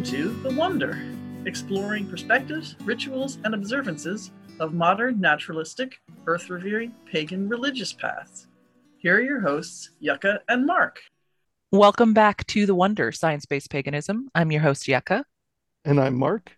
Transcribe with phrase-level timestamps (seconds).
[0.00, 0.98] Welcome to The Wonder,
[1.44, 8.46] exploring perspectives, rituals, and observances of modern naturalistic, earth revering, pagan religious paths.
[8.96, 11.02] Here are your hosts, Yucca and Mark.
[11.70, 14.30] Welcome back to The Wonder Science Based Paganism.
[14.34, 15.22] I'm your host, Yucca.
[15.84, 16.56] And I'm Mark.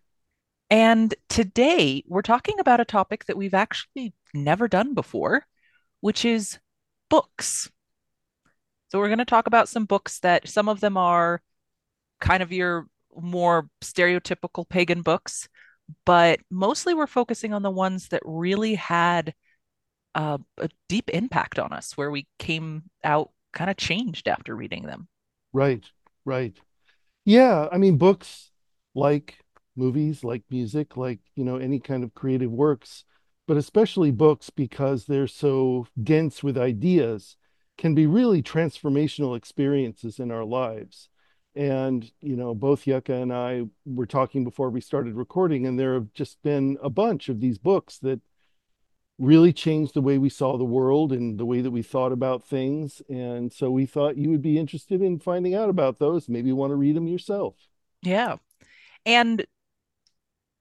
[0.70, 5.44] And today we're talking about a topic that we've actually never done before,
[6.00, 6.60] which is
[7.10, 7.68] books.
[8.92, 11.42] So we're going to talk about some books that some of them are
[12.20, 12.86] kind of your
[13.20, 15.48] more stereotypical pagan books,
[16.06, 19.34] but mostly we're focusing on the ones that really had
[20.14, 24.84] uh, a deep impact on us, where we came out kind of changed after reading
[24.84, 25.08] them.
[25.52, 25.84] Right,
[26.24, 26.56] right.
[27.24, 28.50] Yeah, I mean, books
[28.94, 29.38] like
[29.76, 33.04] movies, like music, like, you know, any kind of creative works,
[33.46, 37.36] but especially books because they're so dense with ideas,
[37.78, 41.08] can be really transformational experiences in our lives.
[41.54, 45.94] And, you know, both Yucca and I were talking before we started recording, and there
[45.94, 48.20] have just been a bunch of these books that
[49.18, 52.44] really changed the way we saw the world and the way that we thought about
[52.44, 53.02] things.
[53.08, 56.28] And so we thought you would be interested in finding out about those.
[56.28, 57.54] Maybe you want to read them yourself.
[58.02, 58.36] Yeah.
[59.04, 59.44] And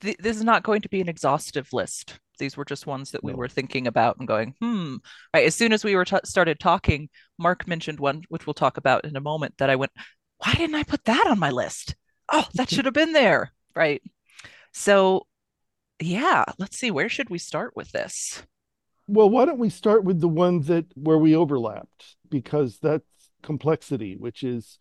[0.02, 2.20] th- this is not going to be an exhaustive list.
[2.38, 3.38] These were just ones that we no.
[3.38, 4.98] were thinking about and going, hmm.
[5.34, 5.46] Right.
[5.46, 9.06] As soon as we were t- started talking, Mark mentioned one, which we'll talk about
[9.06, 9.92] in a moment, that I went,
[10.44, 11.96] why didn't I put that on my list?
[12.32, 13.52] Oh, that should have been there.
[13.76, 14.02] Right.
[14.74, 15.28] So,
[16.00, 16.92] yeah, let's see.
[16.92, 18.44] Where should we start with this?
[19.08, 23.06] Well, why don't we start with the one that where we overlapped because that's
[23.44, 24.80] complexity, which is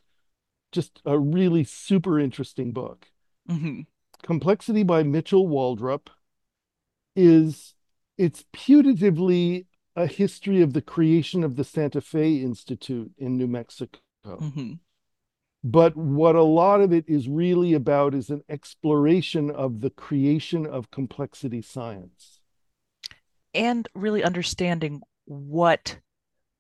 [0.73, 3.07] just a really super interesting book.
[3.49, 3.81] Mm-hmm.
[4.23, 6.09] Complexity by Mitchell Waldrop
[7.17, 7.75] is
[8.17, 9.67] it's putatively
[9.97, 13.99] a history of the creation of the Santa Fe Institute in New Mexico.
[14.25, 14.75] Mm-hmm.
[15.63, 20.67] But what a lot of it is really about is an exploration of the creation
[20.67, 22.41] of complexity science.
[23.53, 25.99] And really understanding what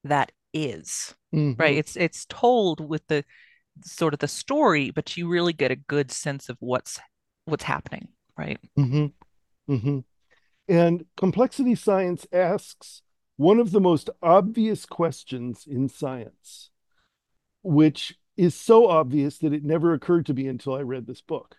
[0.04, 1.14] that is.
[1.34, 1.60] Mm-hmm.
[1.60, 1.76] Right.
[1.76, 3.24] It's it's told with the
[3.84, 6.98] sort of the story, but you really get a good sense of what's
[7.44, 8.58] what's happening, right?
[8.78, 9.72] Mm-hmm.
[9.72, 9.98] Mm-hmm.
[10.68, 13.02] And complexity science asks
[13.36, 16.70] one of the most obvious questions in science,
[17.62, 21.58] which is so obvious that it never occurred to me until I read this book.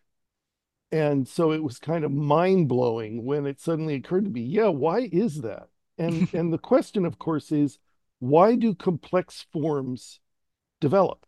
[0.91, 4.69] And so it was kind of mind blowing when it suddenly occurred to me, yeah,
[4.69, 5.69] why is that?
[5.99, 7.77] And and the question, of course, is
[8.17, 10.19] why do complex forms
[10.79, 11.23] develop?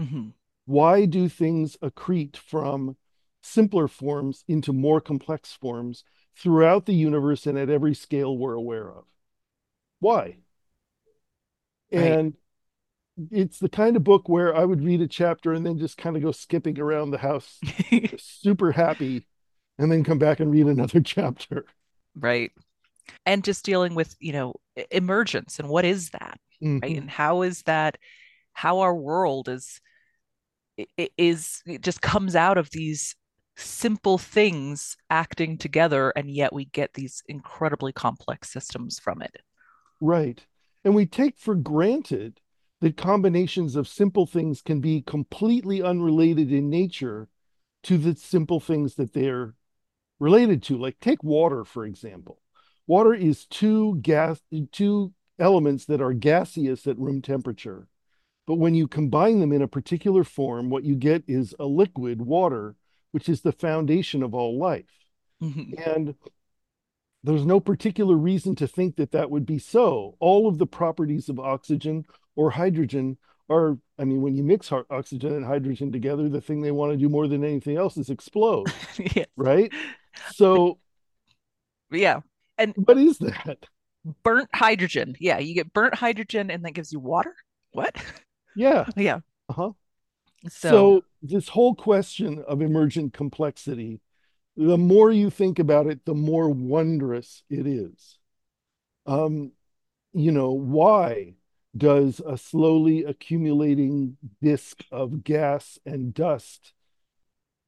[0.00, 0.30] Mm-hmm.
[0.64, 2.96] Why do things accrete from
[3.42, 6.04] simpler forms into more complex forms
[6.38, 9.04] throughout the universe and at every scale we're aware of?
[10.00, 10.38] Why?
[11.92, 12.02] Right.
[12.02, 12.34] And
[13.30, 16.16] it's the kind of book where I would read a chapter and then just kind
[16.16, 17.58] of go skipping around the house,
[18.18, 19.26] super happy,
[19.78, 21.64] and then come back and read another chapter.
[22.14, 22.52] Right.
[23.24, 24.54] And just dealing with, you know,
[24.90, 26.38] emergence and what is that?
[26.62, 26.78] Mm-hmm.
[26.80, 26.96] Right.
[26.96, 27.98] And how is that,
[28.52, 29.80] how our world is,
[31.16, 33.14] is, it just comes out of these
[33.56, 36.12] simple things acting together.
[36.16, 39.40] And yet we get these incredibly complex systems from it.
[40.00, 40.44] Right.
[40.84, 42.40] And we take for granted
[42.80, 47.28] that combinations of simple things can be completely unrelated in nature
[47.84, 49.54] to the simple things that they're
[50.18, 50.76] related to.
[50.76, 52.40] Like take water, for example.
[52.86, 54.40] Water is two gas,
[54.72, 57.88] two elements that are gaseous at room temperature.
[58.46, 62.22] But when you combine them in a particular form, what you get is a liquid,
[62.22, 62.76] water,
[63.10, 64.84] which is the foundation of all life.
[65.42, 65.90] Mm-hmm.
[65.90, 66.14] And
[67.24, 70.16] there's no particular reason to think that that would be so.
[70.20, 72.04] All of the properties of oxygen
[72.36, 73.18] or hydrogen
[73.48, 76.96] are, I mean, when you mix oxygen and hydrogen together, the thing they want to
[76.96, 78.66] do more than anything else is explode.
[79.14, 79.26] yes.
[79.36, 79.72] Right.
[80.32, 80.78] So,
[81.90, 82.20] yeah.
[82.56, 83.66] And what is that?
[84.22, 85.14] Burnt hydrogen.
[85.20, 85.38] Yeah.
[85.40, 87.34] You get burnt hydrogen and that gives you water.
[87.72, 87.94] What?
[88.58, 88.86] Yeah.
[88.96, 89.18] yeah.
[89.50, 89.70] Uh huh.
[90.48, 94.00] So, so, this whole question of emergent complexity
[94.56, 98.18] the more you think about it, the more wondrous it is.
[99.04, 99.52] Um,
[100.12, 101.34] you know, why
[101.76, 106.72] does a slowly accumulating disk of gas and dust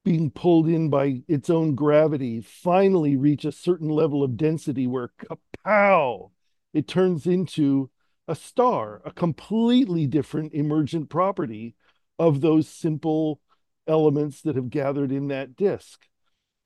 [0.05, 5.11] being pulled in by its own gravity finally reach a certain level of density where
[5.65, 6.31] kapow,
[6.73, 7.89] it turns into
[8.27, 11.75] a star, a completely different emergent property
[12.17, 13.41] of those simple
[13.87, 16.05] elements that have gathered in that disk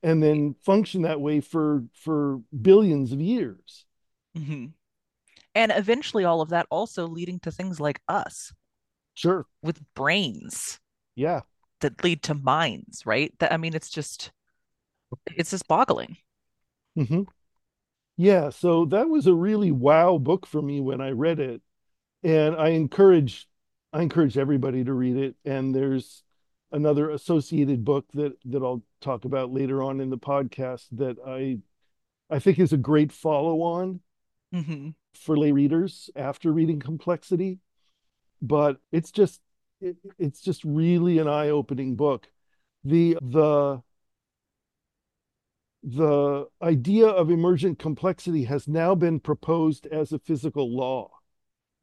[0.04, 3.86] and then function that way for for billions of years
[4.38, 4.66] mm-hmm.
[5.56, 8.54] And eventually all of that also leading to things like us
[9.14, 10.80] sure with brains
[11.16, 11.42] yeah
[11.84, 13.32] that lead to minds, right?
[13.40, 14.32] That I mean, it's just
[15.36, 16.18] it's just boggling.
[16.98, 17.24] Mm-hmm.
[18.18, 21.62] Yeah, so that was a really wow book for me when I read it,
[22.24, 23.48] and I encourage
[23.92, 25.36] I encourage everybody to read it.
[25.46, 26.24] And there's
[26.72, 31.60] another associated book that that I'll talk about later on in the podcast that I
[32.34, 34.00] I think is a great follow on
[34.54, 34.90] Mm-hmm.
[35.15, 37.60] For lay readers after reading Complexity.
[38.42, 39.42] But it's just
[39.80, 42.27] it, it's just really an eye opening book.
[42.83, 43.81] The the
[45.83, 51.12] the idea of emergent complexity has now been proposed as a physical law.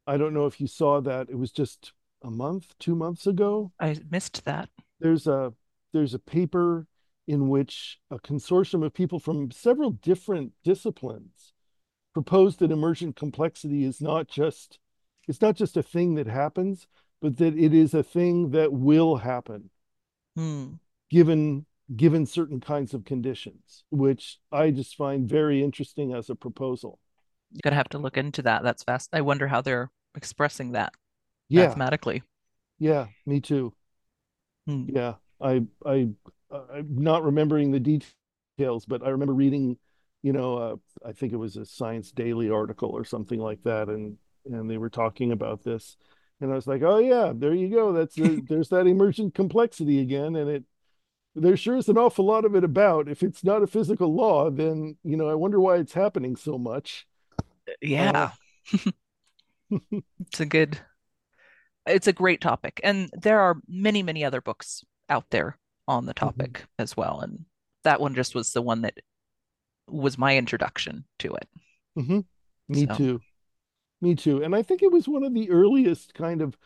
[0.07, 1.29] I don't know if you saw that.
[1.29, 1.93] It was just
[2.23, 3.71] a month, two months ago.
[3.79, 4.69] I missed that.
[4.99, 5.53] There's a
[5.93, 6.87] there's a paper
[7.27, 11.53] in which a consortium of people from several different disciplines
[12.13, 14.79] proposed that emergent complexity is not just
[15.27, 16.87] it's not just a thing that happens,
[17.21, 19.69] but that it is a thing that will happen
[20.35, 20.79] Hmm.
[21.09, 21.65] given
[21.95, 26.99] given certain kinds of conditions, which I just find very interesting as a proposal.
[27.51, 28.63] You're gonna have to look into that.
[28.63, 29.09] That's fast.
[29.11, 30.93] I wonder how they're expressing that
[31.49, 32.23] Yeah, mathematically.
[32.79, 33.73] yeah, me too.
[34.67, 34.85] Hmm.
[34.85, 36.09] Yeah, I I
[36.51, 39.77] I'm not remembering the details, but I remember reading,
[40.23, 40.75] you know, uh,
[41.07, 44.77] I think it was a Science Daily article or something like that, and and they
[44.77, 45.97] were talking about this,
[46.41, 47.93] and I was like, oh yeah, there you go.
[47.93, 50.63] That's a, there's that emergent complexity again, and it
[51.35, 53.09] there sure is an awful lot of it about.
[53.09, 56.57] If it's not a physical law, then you know, I wonder why it's happening so
[56.57, 57.07] much.
[57.81, 58.31] Yeah,
[60.19, 60.79] it's a good,
[61.85, 62.79] it's a great topic.
[62.83, 65.57] And there are many, many other books out there
[65.87, 66.51] on the Mm-hmm.
[66.53, 67.21] topic as well.
[67.21, 67.45] And
[67.83, 68.95] that one just was the one that
[69.91, 71.49] was my introduction to it.
[71.95, 72.19] hmm
[72.69, 73.21] Me So, too.
[74.01, 74.43] Me too.
[74.43, 76.57] And I think it was one of the earliest kind of,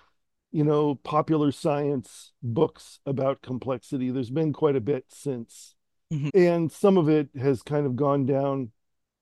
[0.51, 4.11] you know, popular science books about complexity.
[4.11, 5.75] There's been quite a bit since.
[6.11, 6.31] Mhm.
[6.33, 8.71] And some of it has kind of gone down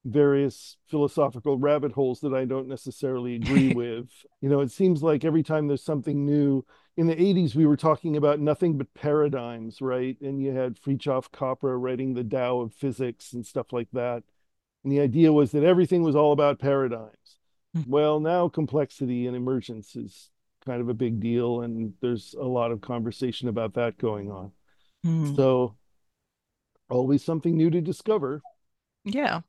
[0.06, 4.10] various philosophical rabbit holes that I don't necessarily agree with.
[4.42, 7.78] You know, it seems like every time there's something new, in the 80s, we were
[7.78, 10.20] talking about nothing but paradigms, right?
[10.22, 14.24] And you had Fritjof Capra writing the Tao of physics and stuff like that.
[14.84, 17.38] And the idea was that everything was all about paradigms.
[17.76, 17.88] Mm.
[17.88, 20.30] Well, now complexity and emergence is
[20.66, 24.52] kind of a big deal, and there's a lot of conversation about that going on.
[25.04, 25.36] hmm.
[25.36, 25.76] So,
[26.90, 28.42] always something new to discover.
[29.04, 29.42] Yeah.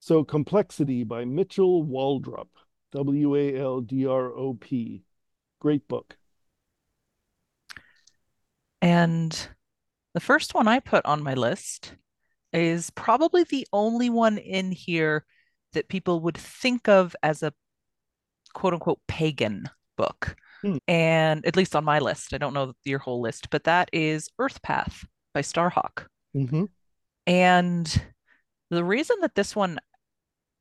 [0.00, 2.48] So, Complexity by Mitchell Waldrop,
[2.92, 5.04] W A L D R O P.
[5.62, 6.16] Great book.
[8.80, 9.48] And
[10.12, 11.94] the first one I put on my list
[12.52, 15.24] is probably the only one in here
[15.72, 17.54] that people would think of as a
[18.54, 20.34] quote unquote pagan book.
[20.62, 20.78] Hmm.
[20.88, 24.28] And at least on my list, I don't know your whole list, but that is
[24.40, 26.06] Earth Path by Starhawk.
[26.34, 26.64] hmm
[27.24, 28.02] And
[28.68, 29.78] the reason that this one,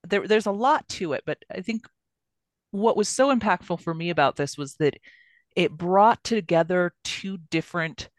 [0.03, 1.87] there, there's a lot to it, but I think
[2.71, 4.95] what was so impactful for me about this was that
[5.55, 8.09] it brought together two different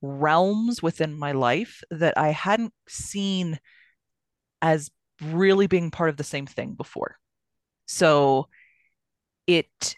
[0.00, 3.58] realms within my life that I hadn't seen
[4.62, 4.90] as
[5.22, 7.16] really being part of the same thing before.
[7.86, 8.48] So
[9.46, 9.96] it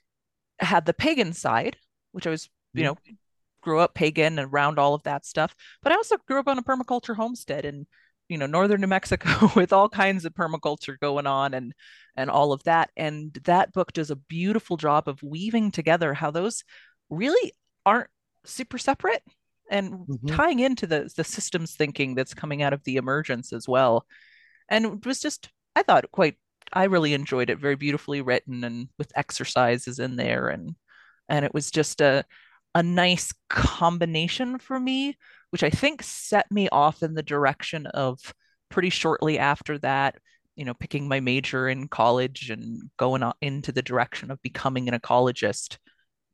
[0.58, 1.76] had the pagan side,
[2.12, 2.86] which I was, you mm-hmm.
[2.86, 3.16] know,
[3.60, 5.54] grew up pagan and around all of that stuff.
[5.82, 7.86] But I also grew up on a permaculture homestead in,
[8.30, 11.74] you know, northern New Mexico with all kinds of permaculture going on and
[12.16, 12.90] and all of that.
[12.96, 16.64] And that book does a beautiful job of weaving together how those
[17.10, 17.52] really
[17.86, 18.10] aren't
[18.44, 19.22] super separate
[19.70, 20.28] and Mhm.
[20.28, 24.06] tying into the the systems thinking that's coming out of the emergence as well.
[24.68, 26.36] And it was just, I thought quite,
[26.72, 30.76] I really enjoyed it, very beautifully written and with exercises in there and
[31.28, 32.24] and it was just a
[32.74, 35.16] a nice combination for me,
[35.50, 38.18] which I think set me off in the direction of
[38.68, 40.16] pretty shortly after that,
[40.56, 44.98] you know, picking my major in college and going into the direction of becoming an
[44.98, 45.78] ecologist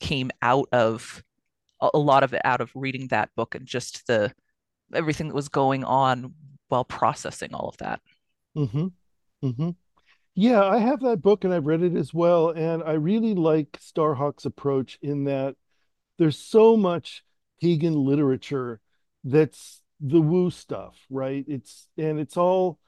[0.01, 1.23] came out of
[1.81, 4.33] a lot of it out of reading that book and just the
[4.95, 6.35] everything that was going on
[6.69, 8.01] while processing all of that.
[8.55, 8.89] hmm
[9.43, 9.71] hmm
[10.35, 12.51] Yeah, I have that book and I've read it as well.
[12.51, 15.57] And I really like Starhawk's approach in that
[16.19, 17.25] there's so much
[17.61, 18.81] pagan literature
[19.27, 21.45] that's the woo stuff, right?
[21.49, 22.79] It's and it's all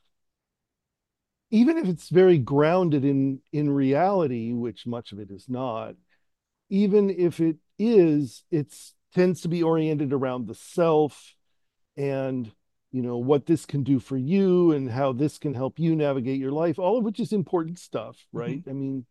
[1.51, 5.95] even if it's very grounded in in reality, which much of it is not,
[6.71, 11.35] even if it is, it's tends to be oriented around the self
[11.97, 12.51] and
[12.93, 16.39] you know what this can do for you and how this can help you navigate
[16.39, 18.39] your life all of which is important stuff mm-hmm.
[18.39, 19.05] right i mean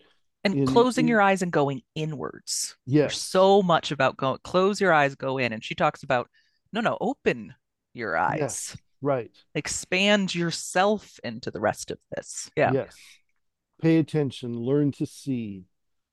[0.43, 2.75] and in- closing in- your eyes and going inwards.
[2.85, 5.53] There's yes so much about going close your eyes, go in.
[5.53, 6.29] And she talks about
[6.81, 7.55] no, no, open
[7.93, 8.37] your eyes.
[8.39, 8.77] Yes.
[9.01, 12.51] right Expand yourself into the rest of this.
[12.55, 12.71] Yeah.
[12.71, 12.95] Yes.
[13.81, 15.65] Pay attention, learn to see,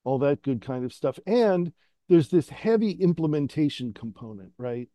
[0.04, 1.18] all that good kind of stuff.
[1.26, 1.72] And
[2.08, 4.88] there's this heavy implementation component, right?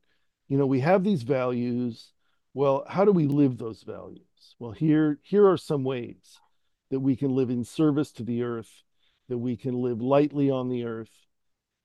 [0.48, 2.12] You know, we have these values.
[2.54, 4.22] Well, how do we live those values?
[4.60, 6.40] Well, here here are some ways
[6.92, 8.72] that we can live in service to the earth,
[9.30, 11.12] that we can live lightly on the earth.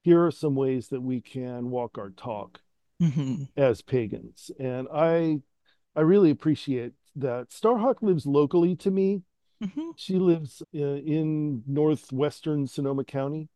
[0.03, 2.61] Here are some ways that we can walk our talk
[3.01, 3.49] Mhm.
[3.57, 4.51] as pagans.
[4.59, 5.41] And I
[5.97, 7.51] I really appreciate that.
[7.51, 9.23] Starhawk lives locally to me.
[9.63, 9.93] Mhm.
[9.97, 13.49] She lives uh, in northwestern Sonoma County,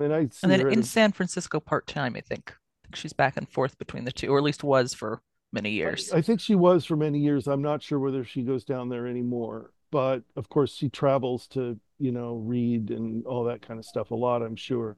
[0.00, 2.50] and I see And then in San Francisco part time, I think.
[2.50, 5.22] I think she's back and forth between the two, or at least was for
[5.52, 6.12] many years.
[6.12, 7.46] I think she was for many years.
[7.46, 11.78] I'm not sure whether she goes down there anymore, but of course she travels to
[11.98, 14.42] you know read and all that kind of stuff a lot.
[14.42, 14.96] I'm sure,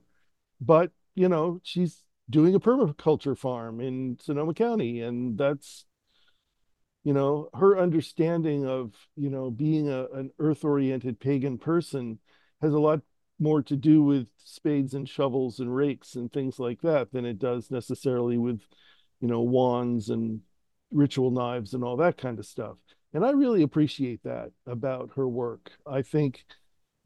[0.61, 5.85] but you know she's doing a permaculture farm in Sonoma County, and that's
[7.05, 12.19] you know her understanding of you know being a, an earth-oriented pagan person
[12.61, 13.01] has a lot
[13.39, 17.39] more to do with spades and shovels and rakes and things like that than it
[17.39, 18.61] does necessarily with
[19.21, 20.41] you know wands and
[20.91, 22.77] ritual knives and all that kind of stuff.
[23.13, 25.73] And i really appreciate that about her work.
[25.87, 26.45] I think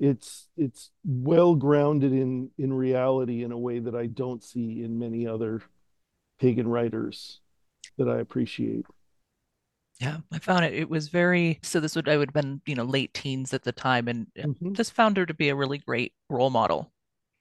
[0.01, 4.99] it's it's well grounded in in reality in a way that i don't see in
[4.99, 5.63] many other
[6.41, 7.41] pagan writers
[7.99, 8.87] that i appreciate
[10.01, 10.73] Yeah, I found it.
[10.73, 13.63] It was very, so this would, I would have been, you know, late teens at
[13.63, 14.73] the time and Mhm.
[14.75, 16.91] just found her to be a really great role model.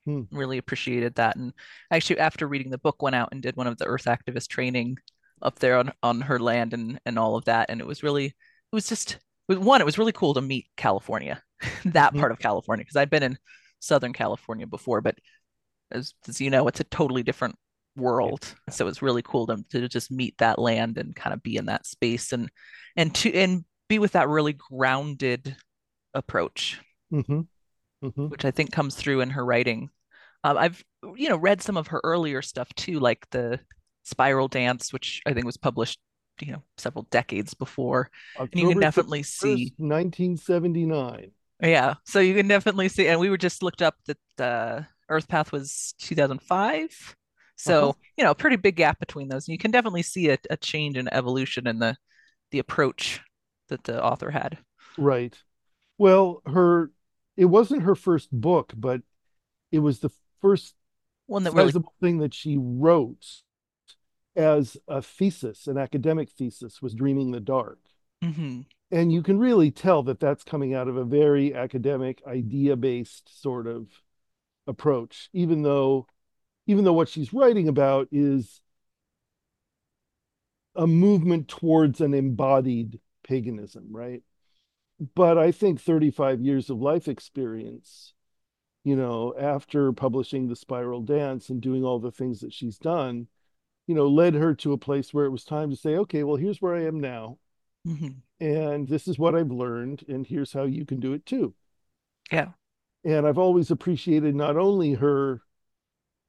[0.05, 0.23] Hmm.
[0.31, 1.37] Really appreciated that.
[1.37, 1.53] And
[1.89, 4.97] actually, after reading the book, went out and did one of the Earth activist training
[5.41, 7.69] up there on, on her land and, and all of that.
[7.69, 8.35] And it was really, it
[8.73, 9.19] was just,
[9.57, 11.41] one, it was really cool to meet California,
[11.85, 12.19] that Mhm.
[12.19, 13.37] part of California, because I'd been in
[13.79, 15.15] Southern California before, but
[15.91, 17.55] as, as you know, it's a totally different
[17.95, 18.55] world.
[18.69, 21.65] So it's really cool to, to just meet that land and kind of be in
[21.65, 22.49] that space and
[22.95, 25.57] and to and be with that really grounded
[26.13, 26.79] approach,
[27.11, 27.41] hmm
[28.01, 29.89] hmm which I think comes through in her writing.
[30.43, 30.83] Um, I've
[31.15, 33.59] you know read some of her earlier stuff too, like the
[34.03, 35.99] Spiral Dance, which I think was published
[36.41, 38.09] you know several decades before.
[38.51, 41.31] And you can definitely 31st, see 1979
[41.61, 45.27] Yeah, so you can definitely see, and we were just looked up that uh, Earth
[45.27, 47.15] Path was 2005.
[47.57, 47.93] So, Uh-huh.
[48.17, 49.47] you know, a pretty big gap between those.
[49.47, 51.97] And you can definitely see a, a change in evolution in the
[52.51, 53.21] the approach
[53.69, 54.59] that the author had.
[54.97, 55.37] Right.
[55.97, 56.91] Well, her
[57.37, 59.01] it wasn't her first book, but
[59.71, 60.75] it was the first
[61.27, 63.25] One that really, sizable thing that she wrote
[64.39, 67.79] as a thesis, an academic thesis, was Dreaming the Dark.
[68.23, 68.65] Mhm.
[68.89, 73.67] And you can really tell that that's coming out of a very academic, idea-based sort
[73.67, 74.01] of
[74.65, 76.07] approach, even though
[76.65, 78.61] even though what she's writing about is
[80.75, 84.21] a movement towards an embodied paganism, right?
[85.15, 88.13] But I think 35 years of life experience,
[88.83, 93.27] you know, after publishing The Spiral Dance and doing all the things that she's done,
[93.89, 96.35] you know, led her to a place where it was time to say, okay, well,
[96.35, 97.39] here's where I am now,
[97.87, 98.17] Mhm.
[98.39, 101.55] and this is what I've learned, and here's how you can do it too.
[102.31, 102.51] Yeah.
[103.03, 105.41] And I've always appreciated not only her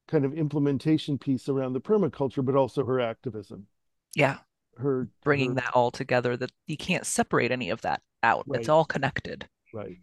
[0.07, 3.67] kind of implementation piece around the permaculture, but also her activism,
[4.15, 4.39] Yeah.
[4.77, 8.45] her Bringing her- that all together that you can't separate any of that out.
[8.53, 9.47] It's all connected.
[9.71, 9.99] right,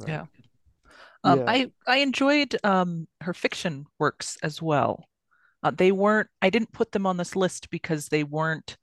[0.00, 0.08] right.
[0.08, 0.26] Yeah.
[1.22, 1.44] Um, Yeah.
[1.48, 5.08] I I enjoyed um her fiction works as well.
[5.66, 6.28] Uh, they weren't.
[6.40, 8.76] I didn't put them on this list because they weren't.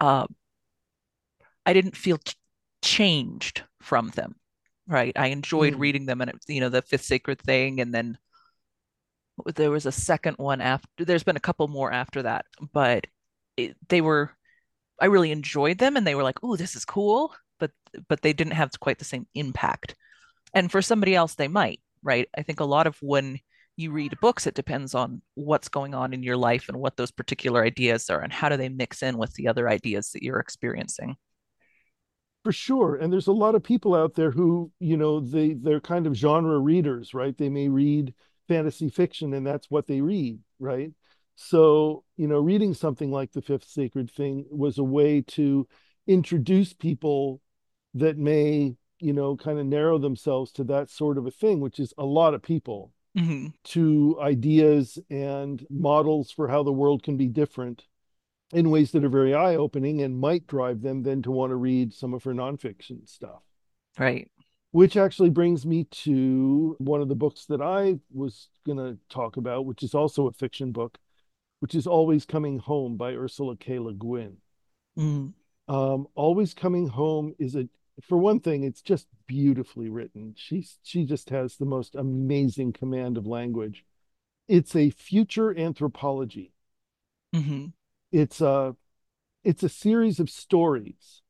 [0.00, 0.26] Uh,
[1.66, 2.36] I didn't feel ch-
[2.80, 4.36] changed from them.
[4.86, 5.12] Right.
[5.14, 5.78] I enjoyed Mm.
[5.78, 8.16] reading them, and it, you know, the Fifth Sacred Thing, and then
[9.56, 11.04] there was a second one after.
[11.04, 13.06] There's been a couple more after that, but
[13.58, 14.30] it, they were.
[14.98, 17.72] I really enjoyed them, and they were like, "Oh, this is cool," but
[18.08, 19.94] but they didn't have quite the same impact
[20.54, 23.38] and for somebody else they might right i think a lot of when
[23.78, 27.10] you read books it depends on what's going on in your life and what those
[27.10, 30.40] particular ideas are and how do they mix in with the other ideas that you're
[30.40, 31.16] experiencing
[32.44, 32.96] For sure.
[32.96, 36.14] And there's a lot of people out there who, you know, they they're kind of
[36.14, 37.36] genre readers, right?
[37.36, 38.14] They may read
[38.48, 40.92] fantasy fiction and that's what they read, right?
[41.36, 45.68] So, you know, reading something like The Fifth Sacred Thing was a way to
[46.06, 47.40] introduce people
[47.94, 51.78] that may, you know, kind of narrow themselves to that sort of a thing, which
[51.78, 53.54] is a lot of people, Mhm.
[53.64, 57.86] to ideas and models for how the world can be different
[58.52, 61.92] in ways that are very eye-opening and might drive them then to want to read
[61.92, 63.42] some of her nonfiction stuff.
[63.98, 64.30] right
[64.70, 69.38] which actually brings me to one of the books that I was going to talk
[69.38, 70.98] about, which is also a fiction book,
[71.60, 73.78] which is Always Coming Home by Ursula K.
[73.78, 74.36] Le Guin.
[74.98, 75.32] Mm.
[75.68, 77.66] Um, Always Coming Home is a,
[78.02, 80.34] for one thing, it's just beautifully written.
[80.36, 83.84] She's she just has the most amazing command of language.
[84.46, 86.52] It's a future anthropology.
[87.34, 87.66] Mm-hmm.
[88.12, 88.76] It's a
[89.44, 91.22] it's a series of stories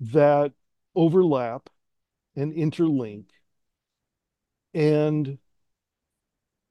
[0.00, 0.52] that
[0.94, 1.70] overlap
[2.36, 3.26] and interlink
[4.72, 5.38] and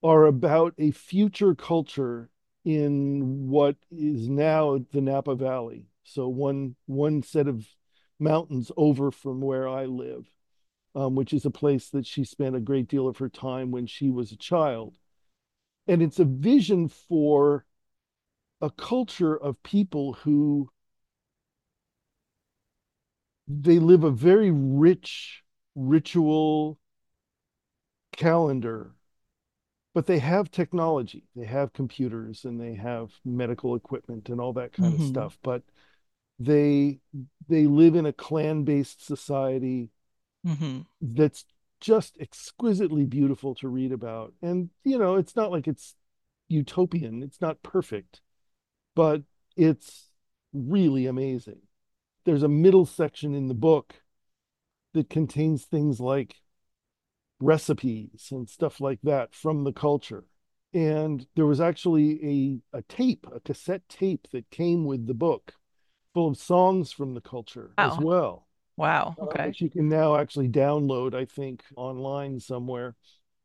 [0.04, 2.30] are about a future culture
[2.66, 5.88] in what is now the Napa Valley.
[6.04, 7.66] So one one set of
[8.20, 10.26] mountains over from where I live,
[10.96, 13.88] um, which is a place that she spent a great deal of her time when
[13.88, 14.98] she was a child.
[15.88, 17.66] And it's a vision for
[18.62, 20.70] a culture of people who
[23.48, 25.44] they live a very rich
[25.76, 26.80] ritual
[28.16, 28.92] calendar
[29.94, 34.72] but they have technology they have computers and they have medical equipment and all that
[34.72, 35.04] kind mm-hmm.
[35.04, 35.64] of stuff but
[36.40, 37.00] they
[37.48, 39.90] they live in a clan based society
[40.46, 40.82] mm-hmm.
[41.02, 41.46] that's
[41.80, 45.96] just exquisitely beautiful to read about and you know it's not like it's
[46.48, 48.22] utopian it's not perfect
[48.96, 49.22] but
[49.58, 50.10] it's
[50.54, 51.60] really amazing
[52.26, 53.96] there's a middle section in the book
[54.94, 56.36] that contains things like
[57.40, 60.24] recipes and stuff like that from the culture.
[60.74, 65.54] And there was actually a, a tape, a cassette tape that came with the book
[66.14, 67.92] full of songs from the culture wow.
[67.92, 68.48] as well.
[68.78, 69.16] Wow.
[69.20, 69.44] Uh, okay.
[69.44, 72.96] Uh, which you can now actually download, I think, online somewhere.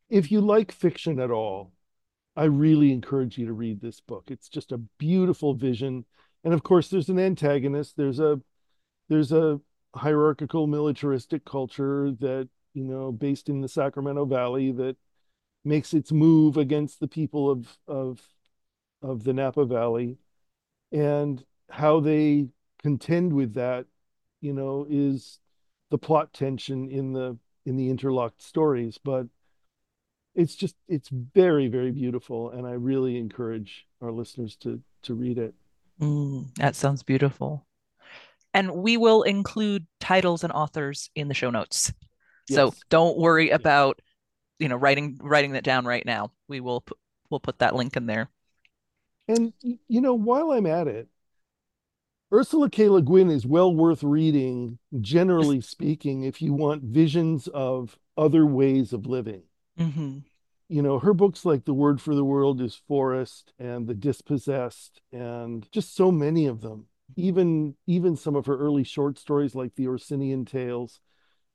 [0.09, 1.73] If you like fiction at all,
[2.37, 4.25] I really encourage you to read this book.
[4.29, 6.05] It's just a beautiful vision.
[6.45, 7.97] And of course, there's an antagonist.
[7.97, 8.41] There's a
[9.09, 9.61] there's a
[9.95, 14.97] hierarchical militaristic culture that you know based in the Sacramento Valley that
[15.65, 18.23] makes its move against the people of of
[19.03, 20.19] of the Napa Valley
[20.93, 22.49] and how they
[22.83, 23.87] contend with that
[24.41, 25.41] you know is
[25.91, 27.37] the plot tension in the
[27.67, 29.27] in the interlocked stories but
[30.35, 35.39] it's just it's very very beautiful and i really encourage our listeners to to read
[35.39, 35.55] it
[36.01, 37.67] mm, that sounds beautiful
[38.55, 41.93] and we will include titles and authors in the show notes.
[42.49, 42.57] Yes.
[42.57, 44.01] So don't worry about
[44.59, 46.33] you know writing writing that down right now.
[46.49, 46.99] We will put,
[47.31, 48.29] we'll put that link in there.
[49.29, 51.09] And you know, while I'm at it,
[52.33, 52.89] Ursula K.
[52.89, 58.93] Le Guin is well worth reading, generally speaking, if you want visions of other ways
[58.93, 59.43] of living.
[59.79, 60.19] Mm-hmm.
[60.69, 65.01] You know, her books like The Word for the World is Forest and The Dispossessed,
[65.13, 66.87] and just so many of them
[67.17, 71.01] even even some of her early short stories like the Orsinian Tales,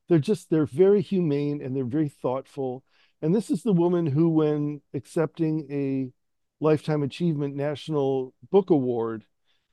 [0.10, 2.84] they're just they're very humane and they're very thoughtful.
[3.22, 6.12] And this is the woman who, when accepting a
[6.64, 9.24] Lifetime Achievement National Book Award,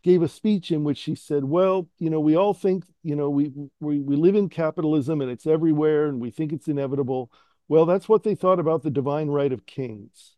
[0.02, 3.30] gave a speech in which she said, "Well, you know, we all think, you know,
[3.30, 7.30] we we we live in capitalism and it's everywhere and we think it's inevitable.
[7.68, 10.36] Well, that's what they thought about the divine right of kings."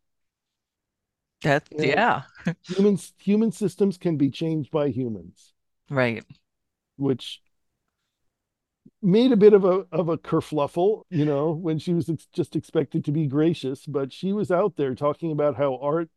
[1.42, 2.22] That you know, yeah.
[2.62, 5.52] humans human systems can be changed by humans.
[5.90, 6.24] Right.
[6.96, 7.40] Which
[9.00, 12.54] made a bit of a of a kerfluffle, you know, when she was ex- just
[12.56, 16.08] expected to be gracious, but she was out there talking about how art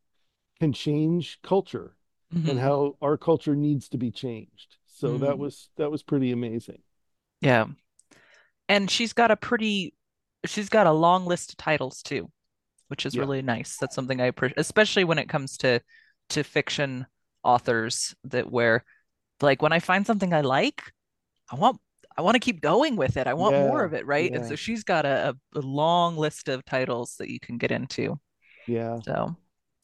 [0.59, 1.95] can change culture
[2.33, 2.49] mm-hmm.
[2.49, 4.77] and how our culture needs to be changed.
[4.87, 5.23] So mm-hmm.
[5.23, 6.81] that was that was pretty amazing.
[7.41, 7.65] Yeah.
[8.67, 9.93] And she's got a pretty
[10.45, 12.31] she's got a long list of titles too
[12.87, 13.21] which is yeah.
[13.21, 13.77] really nice.
[13.77, 15.81] That's something I appreciate, especially when it comes to
[16.29, 17.05] to fiction
[17.43, 18.83] authors that where
[19.41, 20.81] like when I find something I like,
[21.51, 21.79] I want
[22.17, 23.27] I want to keep going with it.
[23.27, 24.31] I want yeah, more of it, right?
[24.31, 24.37] Yeah.
[24.37, 28.17] And so she's got a, a, long list of titles that you can get into.
[28.67, 28.99] Yeah.
[29.03, 29.35] So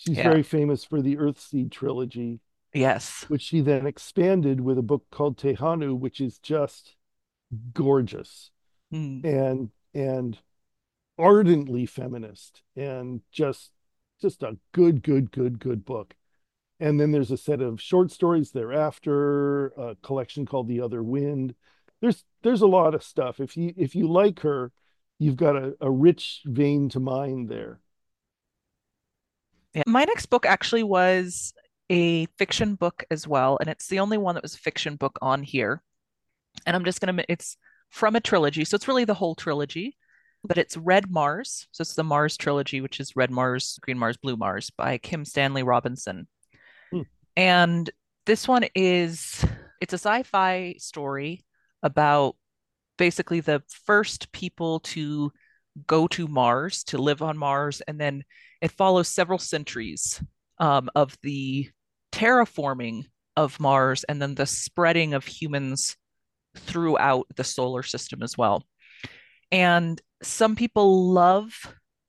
[0.02, 0.24] she's yeah.
[0.24, 2.40] very famous for the Earthsea trilogy.
[2.74, 3.26] Yes.
[3.28, 6.96] Which she then expanded with a book called Tehanu, which is just
[7.74, 8.50] gorgeous.
[8.94, 9.26] Mm.
[9.26, 10.38] And and
[11.18, 13.72] ardently feminist and just
[14.22, 16.16] just a good good good good book
[16.80, 21.54] and then there's a set of short stories thereafter a collection called the other wind
[22.02, 24.72] there's there's a lot of stuff if you if you like her
[25.20, 27.80] you've got a, a rich vein to mine there
[29.74, 29.84] yeah.
[29.88, 31.54] my next book actually was
[31.90, 35.18] a fiction book as well and it's the only one that was a fiction book
[35.22, 35.82] on here
[36.66, 37.58] and i'm just gonna it's
[37.90, 39.98] from a trilogy so it's really the whole trilogy
[40.44, 41.68] but it's Red Mars.
[41.72, 45.26] So it's the Mars trilogy, which is Red Mars, Green Mars, Blue Mars by Kim
[45.26, 46.28] Stanley Robinson.
[46.92, 47.02] Hmm.
[47.36, 47.90] And
[48.26, 49.46] this one is
[49.80, 51.46] it's a sci-fi story
[51.84, 52.36] about
[52.98, 55.32] basically the first people to
[55.88, 58.24] go to Mars, to live on Mars, and then
[58.62, 60.22] it follows several centuries
[60.60, 61.70] um, of the
[62.12, 65.98] terraforming of Mars and then the spreading of humans
[66.56, 68.64] throughout the solar system as well.
[69.52, 71.54] And some people love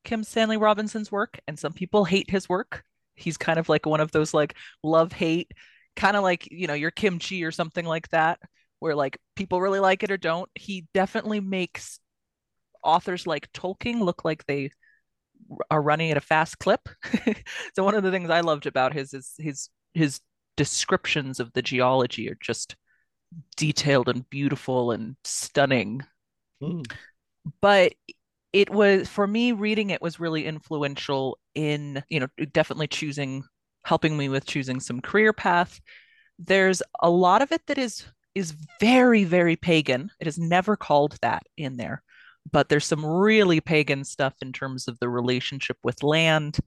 [0.03, 2.83] Kim Stanley Robinson's work and some people hate his work.
[3.15, 5.51] He's kind of like one of those like love hate,
[5.95, 8.39] kind of like, you know, your kimchi or something like that,
[8.79, 10.49] where like people really like it or don't.
[10.55, 11.99] He definitely makes
[12.83, 14.71] authors like Tolkien look like they
[15.69, 16.89] are running at a fast clip.
[17.75, 20.19] so one of the things I loved about his is his his
[20.55, 22.75] descriptions of the geology are just
[23.55, 26.01] detailed and beautiful and stunning.
[26.61, 26.85] Mm.
[27.61, 27.93] But
[28.51, 33.43] it was for me reading it was really influential in, you know, definitely choosing
[33.83, 35.81] helping me with choosing some career path.
[36.39, 40.09] There's a lot of it that is is very very pagan.
[40.19, 42.03] It is never called that in there.
[42.51, 46.57] But there's some really pagan stuff in terms of the relationship with land.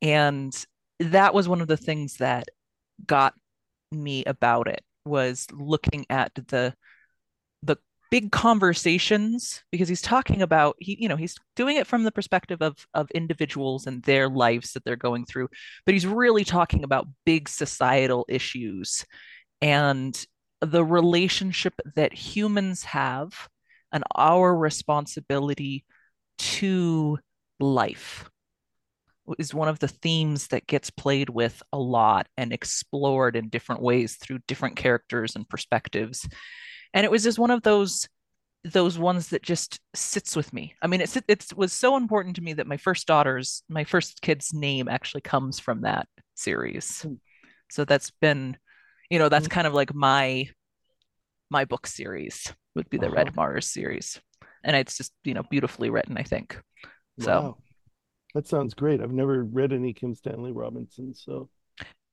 [0.00, 0.52] And
[0.98, 2.48] that was one of the things that
[3.06, 3.34] got
[3.90, 6.74] me about it was looking at the
[7.62, 7.76] the
[8.10, 12.62] big conversations because he's talking about he you know he's doing it from the perspective
[12.62, 15.48] of of individuals and their lives that they're going through
[15.84, 19.04] but he's really talking about big societal issues
[19.60, 20.26] and
[20.60, 23.48] the relationship that humans have
[23.92, 25.84] and our responsibility
[26.38, 27.18] to
[27.60, 28.28] life
[29.38, 33.80] is one of the themes that gets played with a lot and explored in different
[33.80, 36.28] ways through different characters and perspectives
[36.92, 38.08] and it was just one of those
[38.64, 42.42] those ones that just sits with me i mean it's it was so important to
[42.42, 47.18] me that my first daughter's my first kid's name actually comes from that series mm.
[47.70, 48.56] so that's been
[49.10, 49.52] you know that's mm.
[49.52, 50.48] kind of like my
[51.50, 53.16] my book series would be the uh-huh.
[53.16, 54.20] red mars series
[54.64, 56.58] and it's just you know beautifully written i think
[57.18, 57.24] wow.
[57.24, 57.58] so
[58.34, 59.00] that sounds great.
[59.00, 61.50] I've never read any Kim Stanley Robinson, so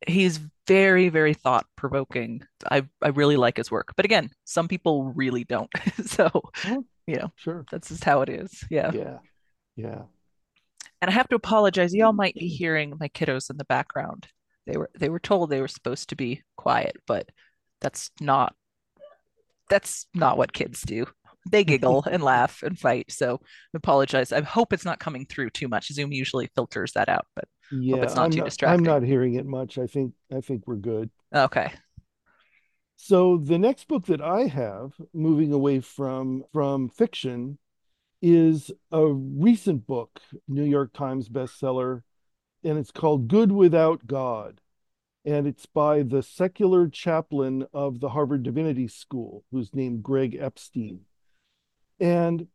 [0.05, 2.43] he's very very thought provoking.
[2.69, 3.93] I I really like his work.
[3.95, 5.71] But again, some people really don't.
[6.05, 6.29] so,
[6.65, 7.65] oh, you know, sure.
[7.71, 8.63] That's just how it is.
[8.69, 8.91] Yeah.
[8.93, 9.17] Yeah.
[9.75, 10.01] Yeah.
[11.01, 11.93] And I have to apologize.
[11.93, 14.27] Y'all might be hearing my kiddos in the background.
[14.67, 17.29] They were they were told they were supposed to be quiet, but
[17.79, 18.53] that's not
[19.69, 21.05] that's not what kids do
[21.49, 23.11] they giggle and laugh and fight.
[23.11, 23.39] So
[23.73, 24.31] I apologize.
[24.31, 25.91] I hope it's not coming through too much.
[25.91, 28.79] Zoom usually filters that out, but yeah, hope it's not I'm too not, distracting.
[28.79, 29.77] I'm not hearing it much.
[29.77, 31.09] I think I think we're good.
[31.33, 31.71] Okay.
[32.97, 37.57] So the next book that I have, moving away from from fiction,
[38.21, 42.01] is a recent book, New York Times bestseller,
[42.63, 44.59] and it's called Good Without God
[45.25, 51.01] and it's by the secular chaplain of the Harvard Divinity School, who's named Greg Epstein.
[51.99, 52.47] And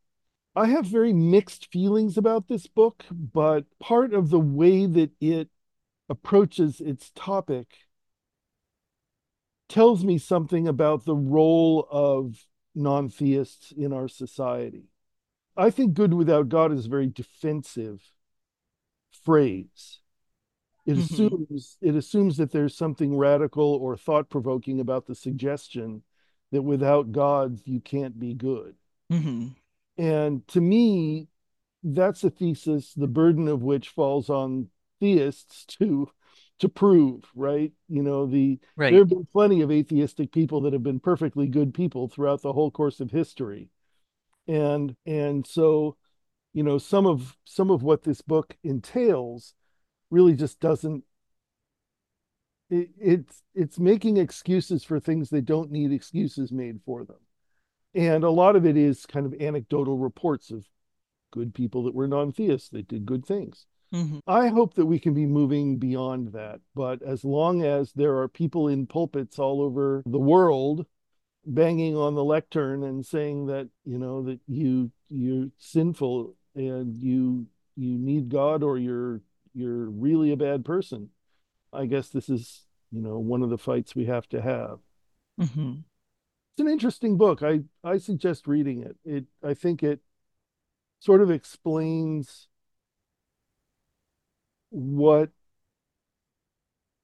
[0.57, 5.48] I have very mixed feelings about this book, but part of the way that it
[6.09, 7.66] approaches its topic
[9.68, 14.85] tells me something about the role of non theists in our society.
[15.57, 18.12] I think good without God is a very defensive
[19.24, 20.00] phrase.
[20.87, 21.01] It mm-hmm.
[21.01, 26.03] assumes it assumes that there's something radical or thought provoking about the suggestion
[26.53, 28.75] that without God you can't be good.
[29.11, 29.49] Mm-hmm.
[29.97, 31.29] And to me,
[31.83, 34.68] that's a thesis, the burden of which falls on
[35.01, 36.11] theists to
[36.61, 37.73] to prove, right?
[37.88, 38.90] You know, the right.
[38.90, 42.53] there have been plenty of atheistic people that have been perfectly good people throughout the
[42.53, 43.70] whole course of history.
[44.47, 45.97] And and so,
[46.53, 49.55] you know, some of some of what this book entails
[50.14, 51.03] really just doesn't
[52.70, 57.18] it, it's it's making excuses for things that don't need excuses made for them
[57.94, 60.64] and a lot of it is kind of anecdotal reports of
[61.33, 64.18] good people that were non-theists that did good things mm-hmm.
[64.29, 68.29] i hope that we can be moving beyond that but as long as there are
[68.29, 70.87] people in pulpits all over the world
[71.44, 77.46] banging on the lectern and saying that you know that you you're sinful and you
[77.77, 79.20] you need god or you're
[79.54, 81.10] you're really a bad person
[81.72, 84.78] i guess this is you know one of the fights we have to have
[85.40, 85.80] mm-hmm
[86.54, 87.42] it's an interesting book.
[87.42, 88.96] I I suggest reading it.
[89.04, 89.98] It I think it
[91.00, 92.46] sort of explains
[94.70, 95.30] what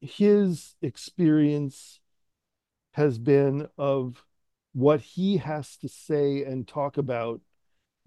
[0.00, 1.98] his experience
[2.92, 4.24] has been of
[4.72, 7.40] what he has to say and talk about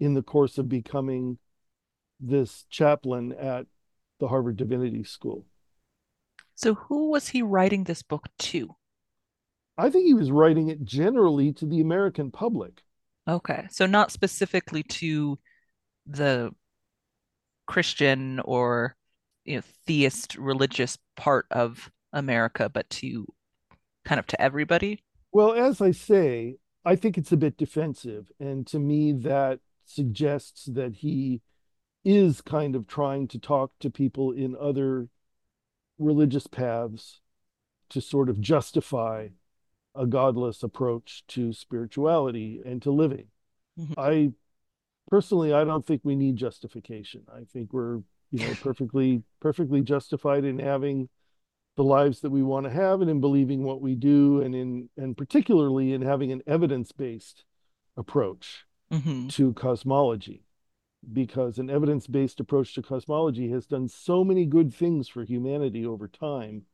[0.00, 1.38] in the course of becoming
[2.18, 3.66] this chaplain at
[4.24, 5.44] the Harvard Divinity School.
[6.54, 8.74] So, who was he writing this book to?
[9.76, 12.82] I think he was writing it generally to the American public.
[13.28, 13.66] Okay.
[13.70, 15.38] So not specifically to
[16.06, 16.52] the
[17.66, 18.96] Christian or
[19.44, 23.26] you know theist religious part of America, but to
[24.06, 25.02] kind of to everybody.
[25.32, 28.32] Well, as I say, I think it's a bit defensive.
[28.40, 31.42] And to me, that suggests that he
[32.04, 35.08] is kind of trying to talk to people in other
[35.98, 37.20] religious paths
[37.90, 39.28] to sort of justify
[39.94, 43.26] a godless approach to spirituality and to living.
[43.78, 43.92] Mm-hmm.
[43.96, 44.32] I
[45.10, 47.22] personally, I don't think we need justification.
[47.32, 51.08] I think we're, you know, perfectly, perfectly justified in having
[51.76, 54.88] the lives that we want to have and in believing what we do and in
[54.96, 57.44] and particularly in having an evidence-based
[57.96, 59.28] approach mm-hmm.
[59.28, 60.43] to cosmology
[61.12, 66.08] because an evidence-based approach to cosmology has done so many good things for humanity over
[66.08, 66.64] time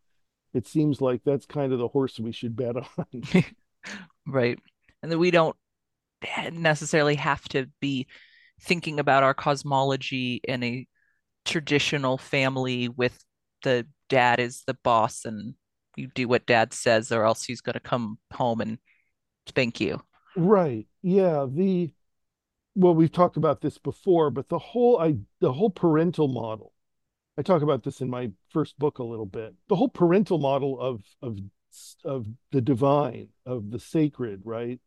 [0.52, 3.22] it seems like that's kind of the horse we should bet on.
[4.26, 4.58] Right.
[5.02, 5.56] And that we don't
[6.52, 8.06] necessarily have to be
[8.60, 10.86] thinking about our cosmology in a
[11.46, 13.24] traditional family with
[13.62, 15.54] the dad is the boss and
[15.96, 18.78] you do what dad says or else he's going to come home and
[19.46, 20.02] spank you.
[20.36, 20.86] Right.
[21.02, 21.90] Yeah the
[22.74, 26.72] well we've talked about this before but the whole i the whole parental model
[27.38, 30.80] i talk about this in my first book a little bit the whole parental model
[30.80, 31.38] of of
[32.04, 34.80] of the divine of the sacred right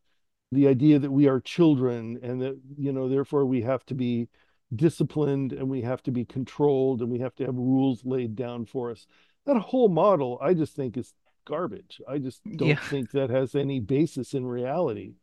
[0.51, 4.27] the idea that we are children and that you know therefore we have to be
[4.75, 8.65] disciplined and we have to be controlled and we have to have rules laid down
[8.65, 9.05] for us.
[9.45, 11.13] That whole model, I just think, is
[11.45, 12.01] garbage.
[12.07, 12.75] I just don't yeah.
[12.75, 15.15] think that has any basis in reality.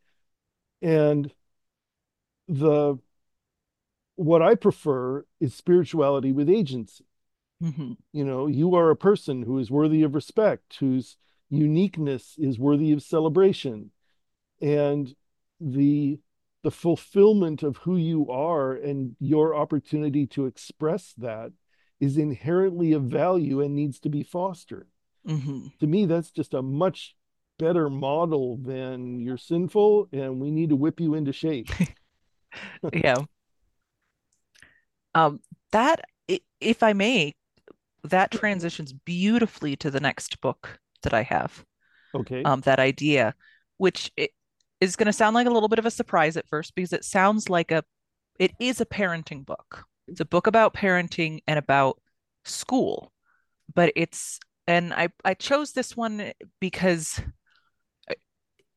[0.82, 1.32] And
[2.50, 2.98] the
[4.16, 7.06] what I prefer is spirituality with agency.
[7.62, 7.92] Mm-hmm.
[8.12, 11.16] You know, you are a person who is worthy of respect, whose
[11.48, 13.92] uniqueness is worthy of celebration.
[14.60, 15.14] And
[15.60, 16.20] the
[16.62, 21.52] the fulfillment of who you are and your opportunity to express that
[22.00, 24.88] is inherently of value and needs to be fostered.
[25.26, 25.68] Mm-hmm.
[25.78, 27.16] To me, that's just a much
[27.58, 31.68] better model than you're sinful and we need to whip you into shape.
[32.92, 33.16] yeah.
[35.14, 35.40] Um,
[35.72, 36.02] that,
[36.60, 37.34] if I may,
[38.04, 41.64] that transitions beautifully to the next book that I have.
[42.14, 42.42] Okay.
[42.42, 43.34] Um, that idea,
[43.76, 44.30] which it,
[44.80, 47.04] is going to sound like a little bit of a surprise at first because it
[47.04, 47.84] sounds like a
[48.38, 49.84] it is a parenting book.
[50.08, 52.00] It's a book about parenting and about
[52.44, 53.12] school.
[53.72, 57.20] But it's and I I chose this one because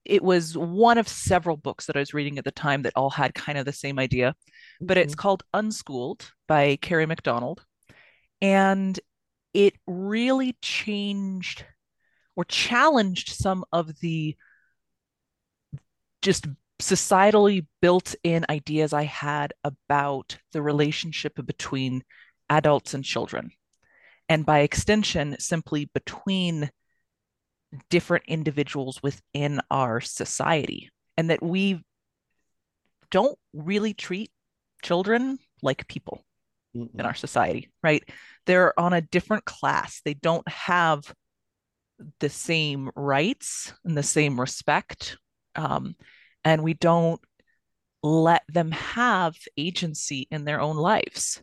[0.06, 3.10] it was one of several books that I was reading at the time that all
[3.10, 4.36] had kind of the same idea.
[4.82, 5.22] But it's mm-hmm.
[5.22, 7.64] called Unschooled by Kerry McDonald.
[8.42, 9.00] And
[9.54, 11.66] it really changed
[12.36, 14.36] or challenged some of the
[16.22, 16.48] just
[16.82, 22.04] societally built in ideas I had about the relationship between
[22.50, 23.52] adults and children.
[24.28, 26.72] And by extension, simply between
[27.90, 30.90] different individuals within our society.
[31.18, 31.84] And that we
[33.12, 34.32] don't really treat
[34.82, 36.24] children like people
[36.76, 38.04] mm in our society, right?
[38.48, 40.02] They're on a different class.
[40.04, 41.14] They don't have
[42.20, 45.18] the same rights and the same respect
[45.56, 45.96] um,
[46.44, 47.22] and we don't
[48.02, 51.42] let them have agency in their own lives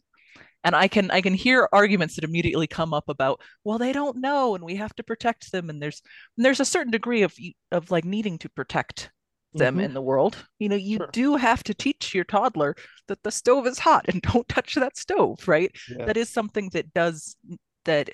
[0.64, 4.16] and i can i can hear arguments that immediately come up about well they don't
[4.16, 6.02] know and we have to protect them and there's
[6.36, 7.34] and there's a certain degree of
[7.72, 9.10] of like needing to protect
[9.52, 9.84] them mm-hmm.
[9.84, 11.08] in the world you know you sure.
[11.12, 12.76] do have to teach your toddler
[13.08, 16.04] that the stove is hot and don't touch that stove right yeah.
[16.04, 17.36] that is something that does
[17.84, 18.10] that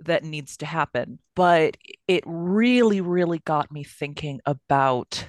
[0.00, 5.28] that needs to happen but it really really got me thinking about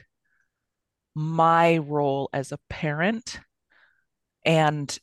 [1.15, 3.39] my role as a parent
[4.45, 4.99] and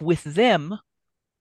[0.00, 0.78] with them,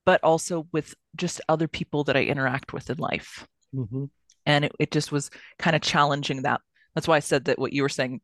[0.05, 3.47] but also with just other people that I interact with in life.
[3.75, 4.05] Mm-hmm.
[4.45, 6.61] And it, it just was kind of challenging that.
[6.95, 8.21] That's why I said that what you were saying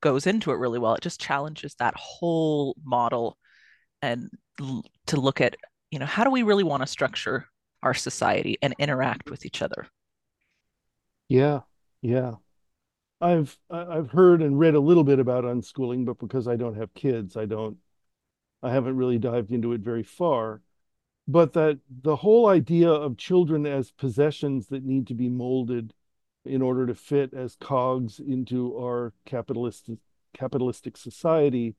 [0.00, 0.94] goes into it really well.
[0.94, 3.36] It just challenges that whole model
[4.00, 5.56] and l- to look at,
[5.90, 7.46] you know, how do we really want to structure
[7.82, 9.86] our society and interact with each other?
[11.28, 11.60] Yeah.
[12.00, 12.34] Yeah.
[13.20, 16.94] I've I've heard and read a little bit about unschooling, but because I don't have
[16.94, 17.76] kids, I don't
[18.62, 20.62] I haven't really dived into it very far.
[21.26, 25.92] But that the whole idea of children as possessions that need to be molded
[26.44, 29.98] in order to fit as cogs into our capitalistic
[30.34, 31.74] capitalistic society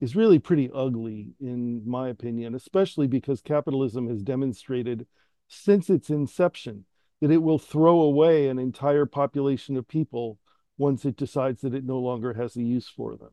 [0.00, 5.06] is really pretty ugly in my opinion, especially because capitalism has demonstrated
[5.48, 6.84] since its inception
[7.20, 10.38] that it will throw away an entire population of people
[10.76, 13.30] once it decides that it no longer has a use for them.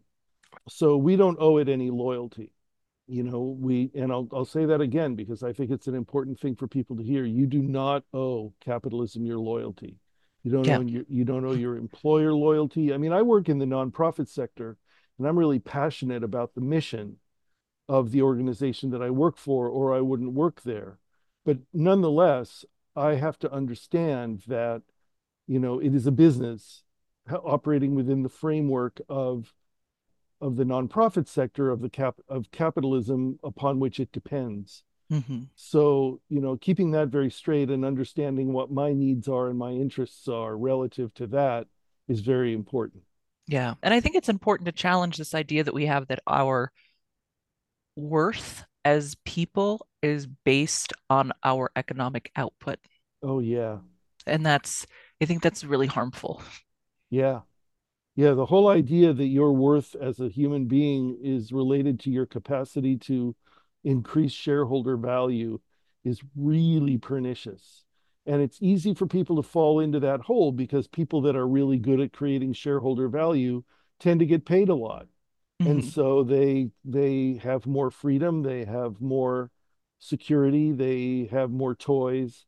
[0.69, 2.52] So we don't owe it any loyalty.
[3.07, 6.39] You know, we, and I'll, I'll say that again because I think it's an important
[6.39, 7.25] thing for people to hear.
[7.25, 9.97] You do not owe capitalism your loyalty.
[10.43, 10.77] You don't Yeah.
[10.77, 12.93] owe your, you don't owe your employer loyalty.
[12.93, 14.77] I mean, I work in the nonprofit sector
[15.17, 17.17] and I'm really passionate about the mission
[17.89, 20.99] of the organization that I work for, or I wouldn't work there.
[21.45, 22.63] But nonetheless,
[22.95, 24.81] I have to understand that,
[25.45, 26.83] you know, it is a business
[27.29, 29.53] operating within the framework of
[30.43, 34.83] of the nonprofit sector of the cap of capitalism upon which it depends.
[35.09, 39.57] hmm So, you know, keeping that very straight and understanding what my needs are and
[39.57, 41.67] my interests are relative to that
[42.09, 43.03] is very important.
[43.47, 43.75] Yeah.
[43.81, 46.71] And I think it's important to challenge this idea that we have that our
[47.95, 52.79] worth as people is based on our economic output.
[53.21, 53.77] Oh yeah.
[54.27, 54.85] And that's,
[55.21, 56.41] I think that's really harmful.
[57.09, 57.41] Yeah.
[58.15, 62.25] Yeah, the whole idea that your worth as a human being is related to your
[62.27, 63.35] capacity to
[63.83, 65.59] increase shareholder value
[66.03, 67.83] is really pernicious.
[68.25, 71.77] And it's easy for people to fall into that hole because people that are really
[71.77, 73.63] good at creating shareholder value
[73.99, 75.07] tend to get paid a lot.
[75.65, 75.83] And Mhm.
[75.83, 79.49] so they they have more freedom, they have more
[79.99, 82.45] security, they have more toys,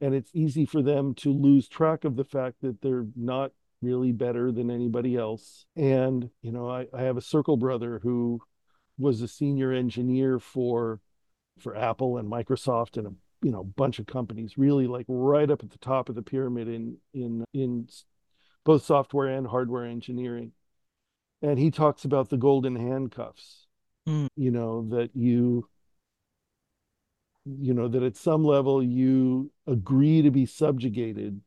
[0.00, 4.12] and it's easy for them to lose track of the fact that they're not really
[4.12, 5.66] better than anybody else.
[5.76, 8.40] And, you know, I, I have a circle brother who
[8.98, 11.00] was a senior engineer for
[11.60, 13.12] for Apple and Microsoft and a
[13.42, 16.68] you know bunch of companies, really like right up at the top of the pyramid
[16.68, 17.88] in in in
[18.64, 20.52] both software and hardware engineering.
[21.42, 23.66] And he talks about the golden handcuffs,
[24.08, 24.28] Mm.
[24.36, 25.68] you know, that you
[27.44, 31.40] you know that at some level you agree to be subjugated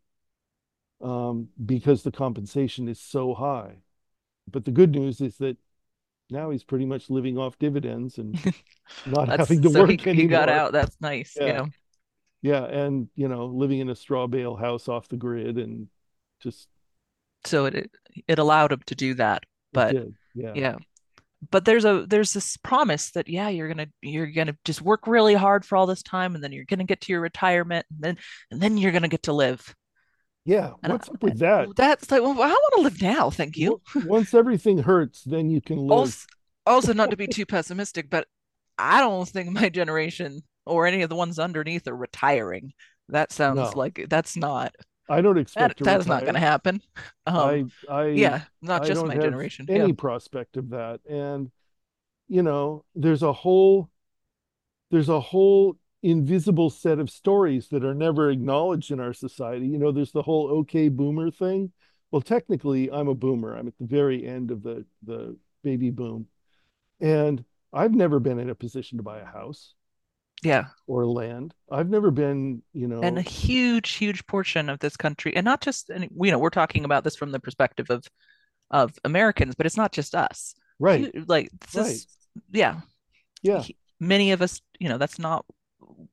[1.01, 3.77] um, because the compensation is so high.
[4.49, 5.57] But the good news is that
[6.29, 8.37] now he's pretty much living off dividends and
[9.05, 10.15] not having to so work he, anymore.
[10.15, 10.71] he got out.
[10.71, 11.37] That's nice.
[11.39, 11.45] Yeah.
[11.45, 11.65] Yeah.
[12.43, 15.87] Yeah, and you know, living in a straw bale house off the grid and
[16.41, 16.67] just
[17.45, 17.91] So it it
[18.27, 19.43] it allowed him to do that.
[19.73, 19.95] But.
[20.33, 20.53] Yeah.
[20.55, 20.75] yeah.
[21.49, 25.33] But there's a there's this promise that yeah, you're gonna you're gonna just work really
[25.33, 28.17] hard for all this time and then you're gonna get to your retirement and then
[28.51, 29.75] and then you're gonna get to live.
[30.45, 30.71] Yeah.
[30.83, 31.69] And What's I- up with that?
[31.75, 33.81] That's like, well, I want to live now, thank you.
[34.05, 35.91] Once everything hurts, then you can live.
[35.91, 36.27] Also,
[36.65, 38.27] also not to be too pessimistic, but
[38.77, 42.73] I don't think my generation or any of the ones underneath are retiring.
[43.09, 43.71] That sounds No.
[43.75, 44.73] like that's not
[45.09, 46.81] I don't expect to that is not going to happen.
[47.27, 49.65] Um, I I yeah, not I just my generation.
[49.69, 49.95] any Yeah.
[49.97, 51.01] prospect of that.
[51.09, 51.51] And
[52.29, 53.89] you know, there's a whole
[54.91, 59.67] there's a whole invisible set of stories that are never acknowledged in our society.
[59.67, 61.71] You know, there's the whole okay boomer thing.
[62.11, 63.55] Well, technically, I'm a boomer.
[63.55, 66.27] I'm at the very end of the the baby boom.
[66.99, 69.73] And I've never been in a position to buy a house
[70.43, 70.65] Yeah.
[70.87, 71.53] or land.
[71.71, 75.61] I've never been, you know, And a huge, huge portion of this country, and not
[75.61, 78.05] just, and you know, we're talking about this from the perspective of
[78.71, 80.55] of Americans, but it's not just us.
[80.79, 81.13] right.
[81.27, 81.91] Like this Right.
[81.91, 82.07] is,
[82.51, 82.81] yeah,
[83.43, 83.61] Yeah.
[83.61, 85.45] he- many of us, you know, that's not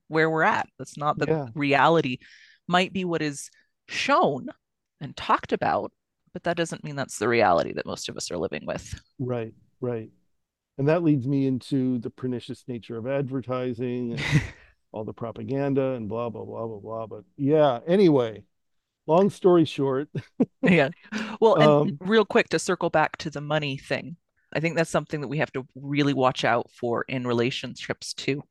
[0.08, 0.68] where we're at.
[0.78, 1.46] That's not the Yeah.
[1.54, 2.18] reality.
[2.66, 3.50] Might be what is
[3.88, 4.48] shown
[5.00, 5.92] and talked about,
[6.32, 9.00] but that doesn't mean that's the reality that most of us are living with.
[9.18, 10.10] Right, right.
[10.78, 14.22] And that leads me into the pernicious nature of advertising and
[14.92, 17.06] all the propaganda and blah, blah, blah, blah, blah.
[17.06, 18.44] But yeah, anyway,
[19.06, 20.08] long story short,
[20.62, 20.90] Yeah.
[21.40, 24.16] Well, and Um, real quick to circle back to the money thing.
[24.52, 28.42] I think that's something that we have to really watch out for in relationships too,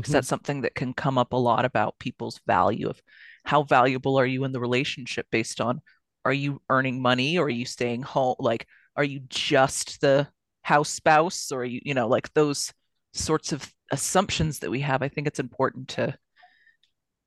[0.00, 3.00] because mhm, that's something that can come up a lot about people's value of
[3.44, 5.80] how valuable are you in the relationship based on
[6.24, 8.36] are you earning money or are you staying home?
[8.38, 10.28] Like, are you just the
[10.62, 12.72] house spouse or are you, you know, like those
[13.14, 15.02] sorts of assumptions that we have.
[15.02, 16.16] I think it's important to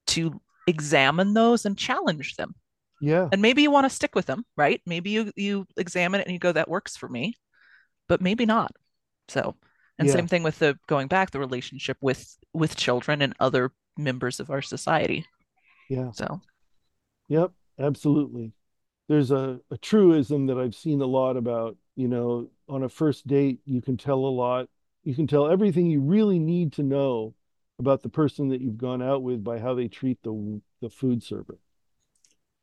[0.08, 2.56] to examine those and challenge them.
[3.00, 4.82] yeah, And maybe you want to stick with them, right?
[4.86, 7.36] Maybe you you examine it and you go, that works for me,
[8.10, 8.74] but maybe not.
[9.30, 9.58] So,
[10.00, 10.12] and Yeah.
[10.12, 14.50] same thing with the going back the relationship with with children and other members of
[14.50, 15.26] our society.
[15.90, 16.42] yeah, So,
[17.28, 18.54] yep, absolutely.
[19.10, 23.28] There's a, a truism that I've seen a lot about, you know, on a first
[23.28, 24.70] date, you can tell a lot.
[25.04, 27.36] You can tell everything you really need to know
[27.80, 31.24] about the person that you've gone out with by how they treat the the food
[31.24, 31.60] server.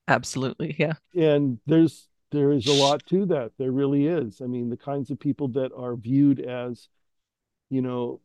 [0.08, 0.94] absolutely, yeah.
[1.14, 5.10] and there's there is a lot to that there really is i mean the kinds
[5.10, 6.88] of people that are viewed as
[7.70, 8.20] you know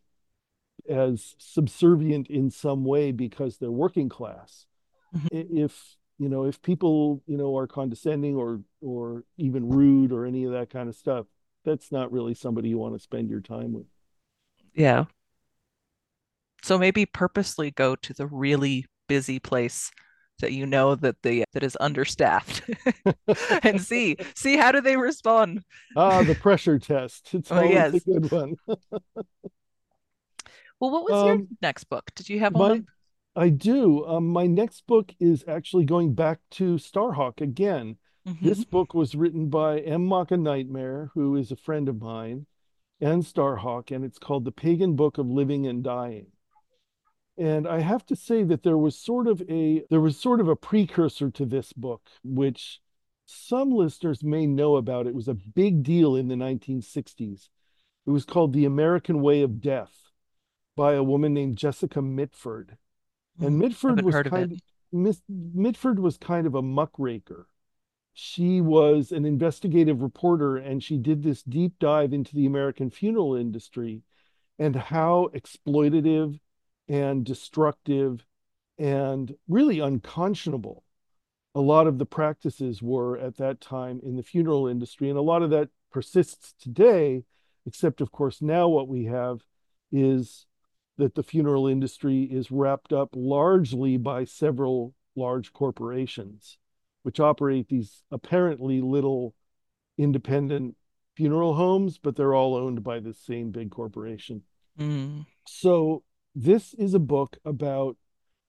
[0.90, 4.68] as subservient in some way because they're working class
[5.14, 5.28] Mhm.
[5.32, 10.46] If you know, if people, you know, are condescending or or even rude or any
[10.46, 11.28] of that kind of stuff,
[11.66, 13.88] that's not really somebody you want to spend your time with.
[14.74, 15.06] Yeah.
[16.64, 19.92] So maybe purposely go to the really busy place
[20.40, 22.62] that you know that the that is understaffed.
[23.64, 25.64] And see see how do they respond?
[25.96, 27.34] Ah the pressure test.
[27.34, 27.94] It's oh, always yes.
[27.96, 28.56] a good one.
[30.80, 32.12] Well what was um, your next book?
[32.16, 32.86] Did you have my, one
[33.36, 34.06] i do.
[34.06, 37.98] Um, my next book is actually going back to starhawk again.
[38.28, 38.48] Mm-hmm.
[38.48, 40.08] this book was written by m.
[40.08, 42.48] Macha nightmare who is a friend of mine
[43.00, 46.26] and starhawk and it's called the pagan book of living and dying
[47.38, 50.48] and I have to say that there was sort of a there was sort of
[50.48, 52.82] a precursor to this book, which
[53.26, 55.08] some listeners may know about.
[55.08, 57.50] It was a big deal in the 1960s.
[58.06, 60.12] It was called The American Way of Death
[60.76, 62.78] by a woman named Jessica Mitford.
[63.40, 64.60] And hmm, Mitford was kind of,
[64.92, 67.48] Miss, Mitford was kind of a muckraker.
[68.14, 73.36] She was an investigative reporter and she did this deep dive into the American funeral
[73.36, 74.04] industry
[74.58, 76.40] and how exploitative
[76.88, 78.26] and destructive
[78.78, 80.84] and really unconscionable
[81.56, 85.10] a lot of the practices were at that time in the funeral industry.
[85.10, 87.24] And a lot of that persists today,
[87.66, 89.40] except, of course, now what we have
[89.92, 90.46] is
[90.98, 96.58] that the funeral industry is wrapped up largely by several large corporations,
[97.04, 99.34] which operate these apparently little
[99.98, 100.76] independent
[101.16, 104.42] funeral homes, but they're all owned by the same big corporation.
[104.78, 105.26] Mm.
[105.48, 106.04] So
[106.36, 107.96] this is a book about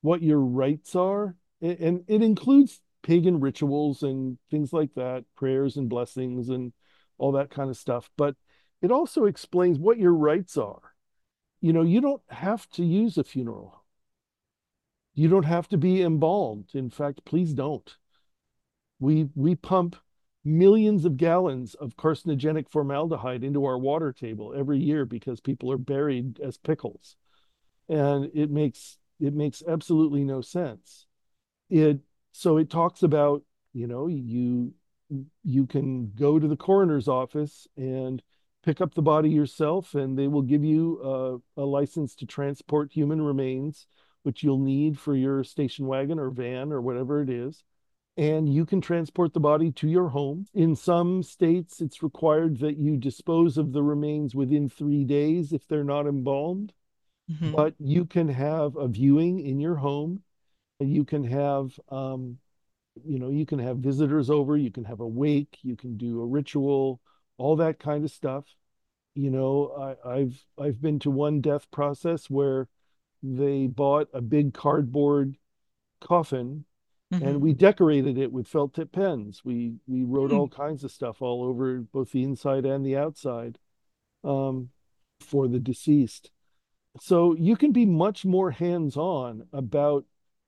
[0.03, 5.89] what your rights are, and it includes pagan rituals and things like that, prayers and
[5.89, 6.72] blessings and
[7.18, 8.11] all that kind of stuff.
[8.16, 8.34] But
[8.82, 10.95] it also explains what your rights are.
[11.61, 13.84] You know, you don't have to use a funeral.
[15.14, 16.70] You don't have to be embalmed.
[16.74, 17.97] In fact, please don't.
[18.99, 19.97] We we pump
[20.45, 25.78] millions of gallons of carcinogenic formaldehyde into our water table every year because people are
[25.78, 27.16] buried as pickles
[27.89, 31.07] and it makes it makes absolutely no sense
[31.70, 32.01] it
[32.32, 34.72] so it talks about you know you
[35.45, 38.22] you can go to the coroner's office and
[38.64, 41.01] pick up the body yourself and they will give you
[41.57, 43.87] a, a license to transport human remains
[44.24, 47.62] which you'll need for your station wagon or van or whatever it is
[48.16, 50.47] and you can transport the body to your home.
[50.55, 55.66] In some states, it's required that you dispose of the remains within three days if
[55.68, 56.72] they're not embalmed.
[57.31, 57.53] Mm-hmm.
[57.53, 60.22] But you can have a viewing in your home.
[60.79, 62.37] And you can have, um,
[63.03, 64.57] you know, you can have visitors over.
[64.57, 65.59] You can have a wake.
[65.62, 67.01] You can do a ritual,
[67.39, 68.45] all that kind of stuff.
[69.14, 72.68] You know, I, I've I've been to one death process where
[73.22, 75.37] they bought a big cardboard
[76.03, 76.66] coffin
[77.14, 77.24] Mm-hmm.
[77.24, 79.43] and we decorated it with felt tip pens.
[79.45, 80.41] We we wrote mm-hmm.
[80.41, 83.59] all kinds of stuff all over both the inside and the outside
[84.24, 84.70] um,
[85.20, 86.33] for the deceased.
[87.01, 90.05] So you can be much more hands on about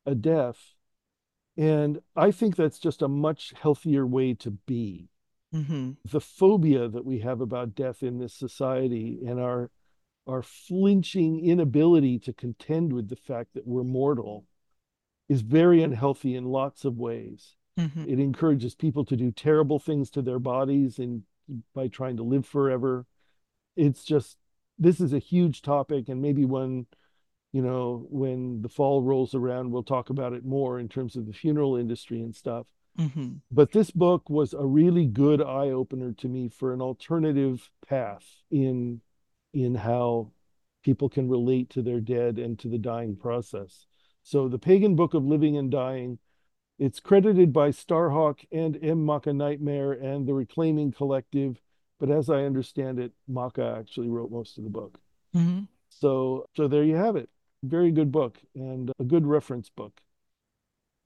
[0.07, 0.75] a death.
[1.57, 5.11] And I think that's just a much healthier way to be.
[5.55, 5.93] Mm-hmm.
[6.05, 9.71] The phobia that we have about death in this society and our
[10.27, 14.45] our flinching inability to contend with the fact that we're mortal
[15.27, 17.57] is very unhealthy in lots of ways.
[17.79, 18.05] Mm-hmm.
[18.07, 21.23] It encourages people to do terrible things to their bodies and
[21.75, 23.07] by trying to live forever.
[23.75, 24.37] It's just
[24.79, 26.87] this is a huge topic, and maybe when
[27.53, 31.27] you know when the fall rolls around, we'll talk about it more in terms of
[31.27, 32.67] the funeral industry and stuff.
[32.99, 33.35] Mm-hmm.
[33.51, 38.25] But this book was a really good eye opener to me for an alternative path
[38.51, 39.01] in
[39.55, 40.33] in how
[40.83, 43.87] people can relate to their dead and to the dying process.
[44.23, 46.19] So the Pagan Book of Living and Dying,
[46.79, 49.05] it's credited by Starhawk and M.
[49.05, 51.61] Macha Nightmare and the Reclaiming Collective
[51.99, 54.99] but as I understand it, Macha actually wrote most of the book.
[55.35, 55.63] Mm-hmm.
[55.89, 57.29] So, so there you have it.
[57.63, 60.01] Very good book and a good reference book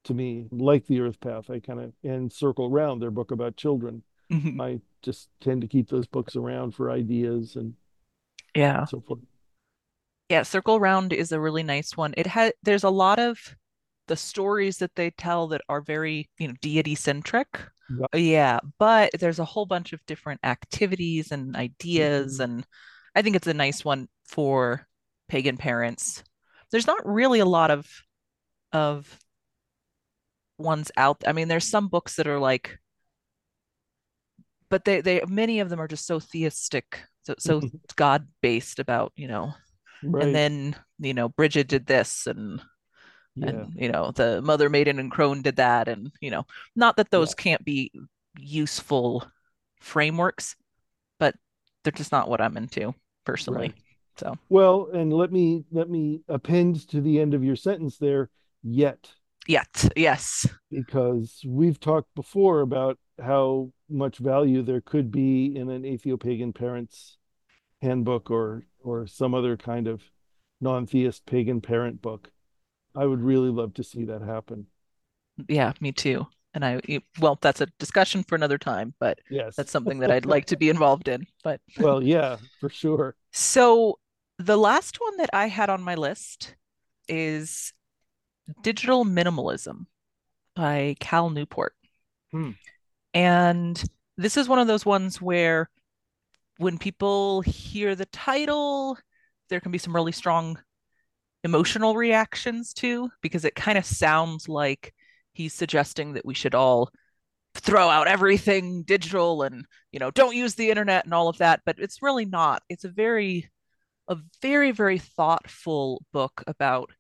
[0.05, 0.49] to me.
[0.51, 4.03] Like the Earth Path, I kind of and Circle Round, their book about children.
[4.31, 4.61] Mm-hmm.
[4.61, 7.75] I just tend to keep those books around for ideas and
[8.55, 9.21] yeah, so forth.
[10.29, 12.15] Yeah, Circle Round is a really nice one.
[12.17, 13.57] It had there's a lot of
[14.09, 17.61] the stories that they tell that are very you know deity centric
[17.99, 18.19] yeah.
[18.19, 22.43] yeah but there's a whole bunch of different activities and ideas mm-hmm.
[22.43, 22.67] and
[23.15, 24.87] i think it's a nice one for
[25.29, 26.23] pagan parents
[26.71, 27.89] there's not really a lot of
[28.73, 29.19] of
[30.59, 32.79] ones out i mean there's some books that are like
[34.69, 37.61] but they they many of them are just so theistic so so
[37.97, 39.53] god based about you know
[40.03, 40.25] right.
[40.25, 42.63] and then you know bridget did this and
[43.35, 43.49] Yeah.
[43.49, 46.45] and you know the mother maiden and crone did that and you know
[46.77, 47.43] not that those Yeah.
[47.43, 47.91] can't be
[48.39, 49.25] useful
[49.81, 50.55] frameworks
[51.19, 51.35] but
[51.83, 53.75] they're just not what i'm into personally Right.
[54.19, 58.29] so Well, and let me let me append to the end of your sentence there,
[58.63, 59.11] yet,
[59.47, 65.83] yet yes because we've talked before about how much value there could be in an
[65.85, 67.17] atheopagan parent's
[67.81, 70.03] handbook or or some other kind of
[70.61, 72.31] non-theist pagan parent book.
[72.95, 74.67] I would really love to see that happen.
[75.49, 76.81] yeah me too and i
[77.21, 79.57] well that's a discussion for another time but Yes.
[79.57, 83.17] that's something that i'd like to be involved in but Well, yeah, for sure.
[83.33, 83.99] so
[84.39, 86.55] the last one that i had on my list
[87.09, 87.73] is
[88.63, 89.87] digital minimalism
[90.55, 91.75] by cal newport
[92.33, 92.53] Hmm.
[93.15, 93.83] and
[94.17, 95.71] this is one of those ones where
[96.59, 98.99] when people hear the title
[99.49, 100.59] there can be some really strong
[101.45, 104.95] emotional reactions to because it kind of sounds like
[105.33, 106.91] he's suggesting that we should all
[107.55, 111.61] throw out everything digital and you know don't use the internet and all of that
[111.67, 112.63] but it's really not.
[112.69, 113.51] It's a very
[114.09, 116.91] a very very thoughtful book about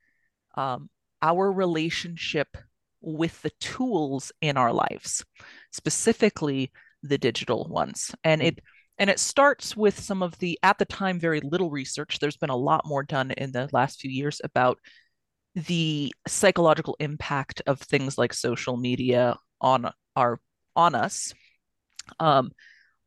[0.57, 0.89] um,
[1.23, 2.49] our relationship
[3.01, 5.25] with the tools in our lives
[5.73, 6.71] specifically
[7.03, 8.15] the digital ones.
[8.25, 8.61] And it
[9.03, 12.21] and it starts with some of the at the time very little research.
[12.21, 14.79] There's been a lot more done in the last few years about
[15.57, 20.39] the psychological impact of things like social media on our
[20.77, 21.35] on us.
[22.21, 22.53] Um,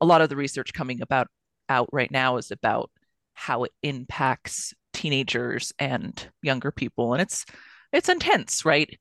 [0.01, 1.27] a lot of the research coming about
[1.69, 2.91] out right now is about
[3.33, 7.13] how it impacts teenagers and younger people.
[7.13, 7.45] And it's
[7.93, 8.99] it's intense right?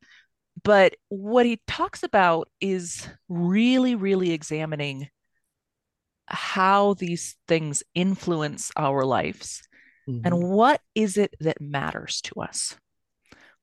[0.62, 5.08] But what he talks about is really really examining
[6.26, 9.62] how these things influence our lives
[10.08, 10.20] Mhm.
[10.24, 12.76] and what is it that matters to us?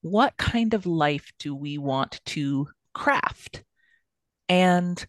[0.01, 3.63] What kind of life do we want to craft?
[4.49, 5.05] And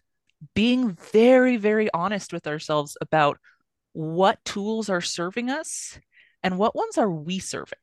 [0.55, 3.39] being very very honest with ourselves about
[3.93, 5.99] what tools are serving us
[6.43, 7.79] and what ones are we serving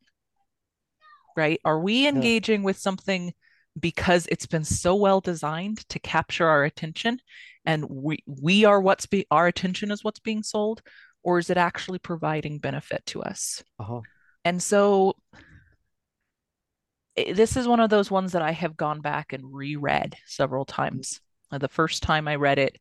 [1.37, 1.61] right?
[1.64, 3.33] Are we engaging with something
[3.79, 7.21] because it's been so well designed to capture our attention
[7.65, 10.83] and we we are what's be our attention is what's being sold
[11.23, 14.01] or is it actually providing benefit to us Uh-huh.
[14.45, 15.15] and so
[17.35, 21.21] this is one of those ones that I have gone back and reread several times.
[21.51, 22.79] Uh, The first time I read it,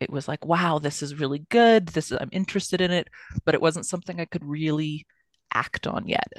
[0.00, 1.86] it was like, wow, this is really good.
[1.88, 3.08] This is, I'm interested in it,
[3.44, 5.06] but it wasn't something I could really
[5.52, 6.30] act on yet.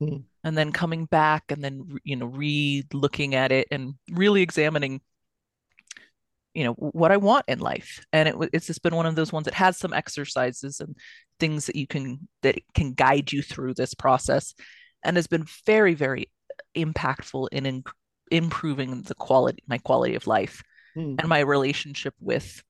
[0.00, 0.18] Hmm.
[0.44, 5.00] And then coming back and then, you know, re-looking at it and really examining,
[6.54, 8.04] you know, what I want in life.
[8.12, 10.96] And it, it's just been one of those ones that has some exercises and
[11.38, 14.54] things that you can, that can guide you through this process
[15.02, 16.30] and has been very, very
[16.76, 17.84] impactful in, in
[18.30, 20.62] improving the quality, my quality of life
[20.94, 21.14] Hmm.
[21.18, 22.62] and my relationship with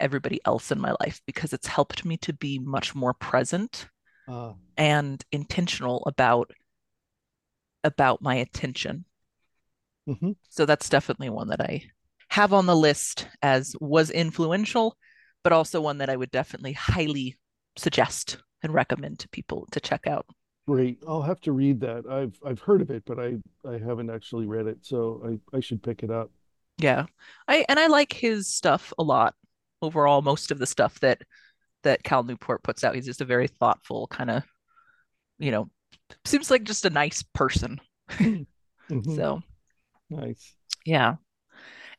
[0.00, 3.86] everybody else in my life because it's helped me to be much more present
[4.28, 6.50] Uh, and intentional about
[7.84, 9.04] about my attention.
[10.08, 10.36] mhm.
[10.48, 11.90] So that's definitely one that I
[12.36, 14.96] have on the list as was influential,
[15.42, 17.36] but also one that I would definitely highly
[17.76, 20.26] suggest and recommend to people to check out.
[20.66, 20.98] Great.
[21.06, 22.06] I'll have to read that.
[22.10, 25.22] I've I've heard of it, but I I haven't actually read it, so
[25.52, 26.30] I I should pick it up.
[26.78, 27.06] Yeah.
[27.48, 29.34] I and I like his stuff a lot.
[29.82, 31.22] Overall, most of the stuff that
[31.84, 34.42] that Cal Newport puts out, he's just a very thoughtful kind of,
[35.38, 35.70] you know,
[36.24, 37.80] seems like just a nice person.
[38.90, 39.14] Mhm.
[39.16, 39.42] So,
[40.10, 40.56] Nice.
[40.84, 41.16] yeah.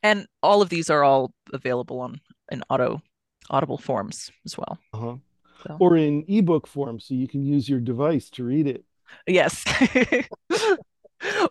[0.03, 2.21] And all of these are all available on
[2.51, 3.01] in auto
[3.49, 4.77] audible forms as well.
[4.93, 5.15] Uh-huh.
[5.63, 8.83] So, Or in ebook form, so you can use your device to read it.
[9.25, 9.63] yes.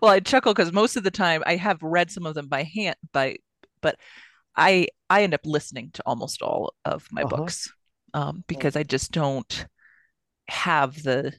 [0.01, 2.63] Well, I chuckle because most of the time I have read some of them by
[2.63, 3.37] hand by
[3.83, 3.97] but
[4.57, 7.37] I I end up listening to almost all of my Uh-huh.
[7.37, 7.73] books
[8.15, 9.67] um, because I just don't
[10.49, 11.33] have the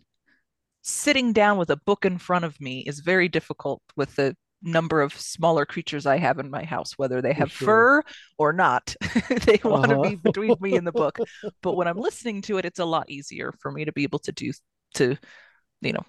[0.81, 5.01] sitting down with a book in front of me is very difficult with the number
[5.01, 8.03] of smaller creatures I have in my house, whether they have sure.
[8.03, 8.03] fur
[8.37, 8.95] or not.
[9.45, 10.09] They want to Uh-huh.
[10.09, 11.17] be between me and the book.
[11.61, 14.19] But when I'm listening to it, it's a lot easier for me to be able
[14.19, 14.51] to do
[14.95, 15.15] to,
[15.81, 16.03] you know,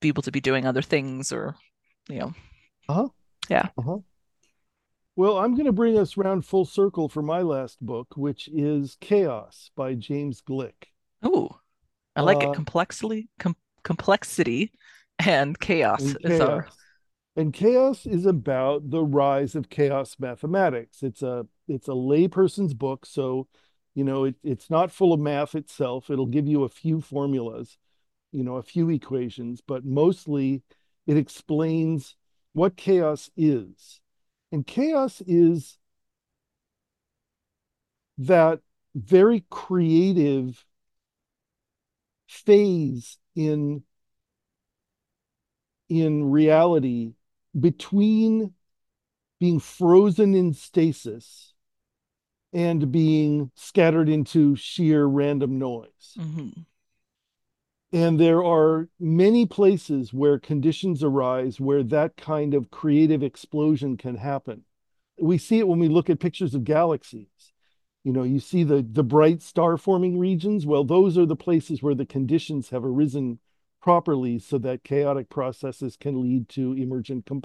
[0.00, 1.54] be able to be doing other things or,
[2.08, 2.34] you know,
[2.88, 3.08] Uh-huh.
[3.48, 3.68] Yeah.
[3.78, 3.98] Uh-huh.
[5.14, 8.96] Well, I'm going to bring us round full circle for my last book, which is
[9.00, 10.88] Chaos by James Gleick.
[11.26, 11.50] ooh,
[12.16, 12.48] I like it.
[12.48, 14.72] Uh, Complexity, com complexity
[15.18, 16.76] and chaos and is our chaos.
[17.34, 21.02] And chaos is about the rise of chaos mathematics.
[21.02, 23.48] It's a it's a layperson's book, so
[23.94, 26.10] you know it, it's not full of math itself.
[26.10, 27.78] It'll give you a few formulas,
[28.32, 30.62] you know, a few equations, but mostly
[31.06, 32.16] it explains
[32.52, 34.00] what chaos is.
[34.52, 35.78] And chaos is
[38.18, 38.60] that
[38.94, 40.64] very creative
[42.26, 43.82] phase in
[45.88, 47.14] in reality
[47.58, 48.54] between
[49.40, 51.54] being frozen in stasis
[52.52, 56.16] and being scattered into sheer random noise.
[56.18, 56.60] Mm-hmm.
[57.94, 64.16] And there are many places where conditions arise where that kind of creative explosion can
[64.16, 64.64] happen.
[65.20, 67.52] We see it when we look at pictures of galaxies.
[68.02, 70.66] You know, you see the, the bright star forming regions.
[70.66, 73.38] Well, those are the places where the conditions have arisen
[73.82, 77.42] properly so that chaotic processes can lead to emergent com-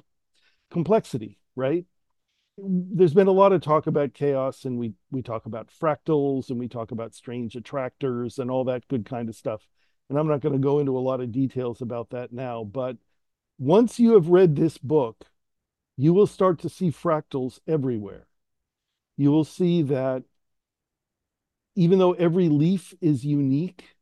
[0.72, 1.86] complexity, right?
[2.58, 6.60] There's been a lot of talk about chaos, and we we talk about fractals and
[6.60, 9.68] we talk about strange attractors and all that good kind of stuff.
[10.10, 12.98] And I'm not going to go into a lot of details about that now, but
[13.60, 15.26] once you have read this book,
[15.98, 18.28] you will start to see fractals everywhere.
[19.18, 20.24] You will see that
[21.76, 23.97] even though every leaf is unique,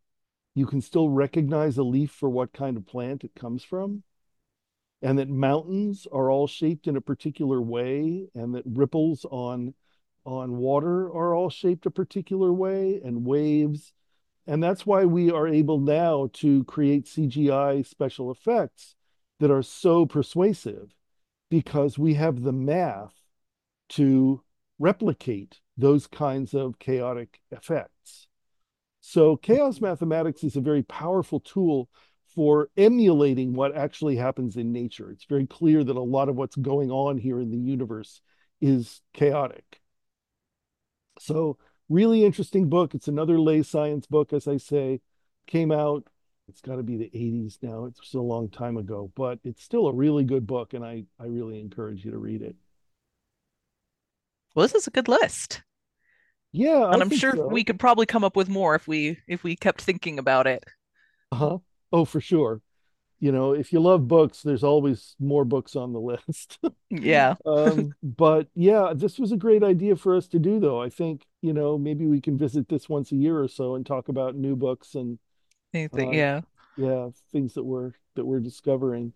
[0.55, 4.03] you can still recognize a leaf for what kind of plant it comes from.
[5.01, 9.75] And that mountains are all shaped in a particular way, and that ripples on,
[10.25, 13.93] on water are all shaped a particular way, and waves
[14.47, 18.95] and that's why we are able now to create CGI special effects
[19.39, 20.93] that are so persuasive
[21.49, 23.13] because we have the math
[23.89, 24.43] to
[24.77, 28.27] replicate those kinds of chaotic effects.
[29.07, 31.89] So, chaos mathematics is a very powerful tool
[32.33, 35.11] for emulating what actually happens in nature.
[35.11, 38.19] It's very clear that a lot of what's going on here in the universe
[38.61, 39.79] is chaotic.
[41.19, 42.95] So, really interesting book.
[42.95, 45.01] It's another lay science book, as I say,
[45.45, 46.07] came out.
[46.47, 47.85] It's got to be the 80s now.
[47.85, 51.25] It's a long time ago, but it's still a really good book, and I, I
[51.25, 52.55] really encourage you to read it.
[54.55, 55.61] Well, this is a good list.
[56.55, 57.47] Yeah, and I I'm sure so.
[57.47, 60.63] we could probably come up with more if we if we kept thinking about it.
[61.31, 61.57] Uh-huh.
[61.91, 62.61] Oh, for sure
[63.19, 66.59] you know, if you love books, there's always more books on the list.
[66.89, 67.35] yeah.
[67.45, 70.81] um, but yeah, this was a great idea for us to do, though.
[70.81, 73.85] I think, you know, maybe we can visit this once a year or so and
[73.85, 75.17] talk about new books and
[75.73, 76.09] anything.
[76.09, 76.41] Uh, yeah.
[76.77, 79.13] Yeah, things that we're that we're discovering.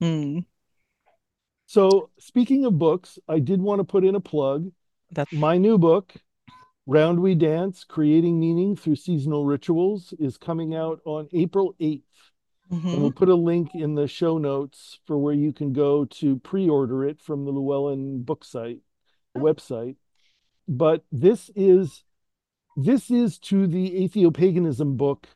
[0.00, 0.40] Hmm.
[1.66, 4.72] So speaking of books, I did want to put in a plug.
[5.12, 6.14] That's my new book,
[6.86, 12.02] Round We Dance: Creating Meaning Through Seasonal Rituals, is coming out on April 8th.
[12.72, 12.88] Mm-hmm.
[12.88, 16.38] And we'll put a link in the show notes for where you can go to
[16.38, 18.80] pre-order it from the Llewellyn book site,
[19.36, 19.40] oh.
[19.40, 19.96] website.
[20.68, 22.02] But this is
[22.76, 25.28] this is to the atheopaganism book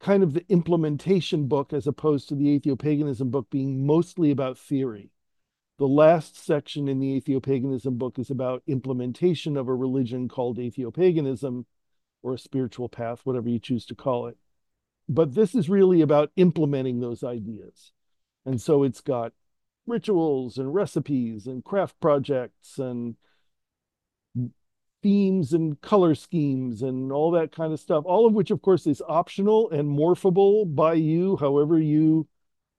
[0.00, 5.10] kind of the implementation book as opposed to the atheopaganism book being mostly about theory.
[5.78, 11.64] The last section in the atheopaganism book is about implementation of a religion called atheopaganism
[12.22, 14.36] or a spiritual path, whatever you choose to call it
[15.08, 17.92] but this is really about implementing those ideas.
[18.44, 19.32] And so it's got
[19.86, 23.16] rituals and recipes and craft projects and
[25.02, 28.86] themes and color schemes and all that kind of stuff, all of which, of course,
[28.86, 32.26] is optional and morphable by you, however you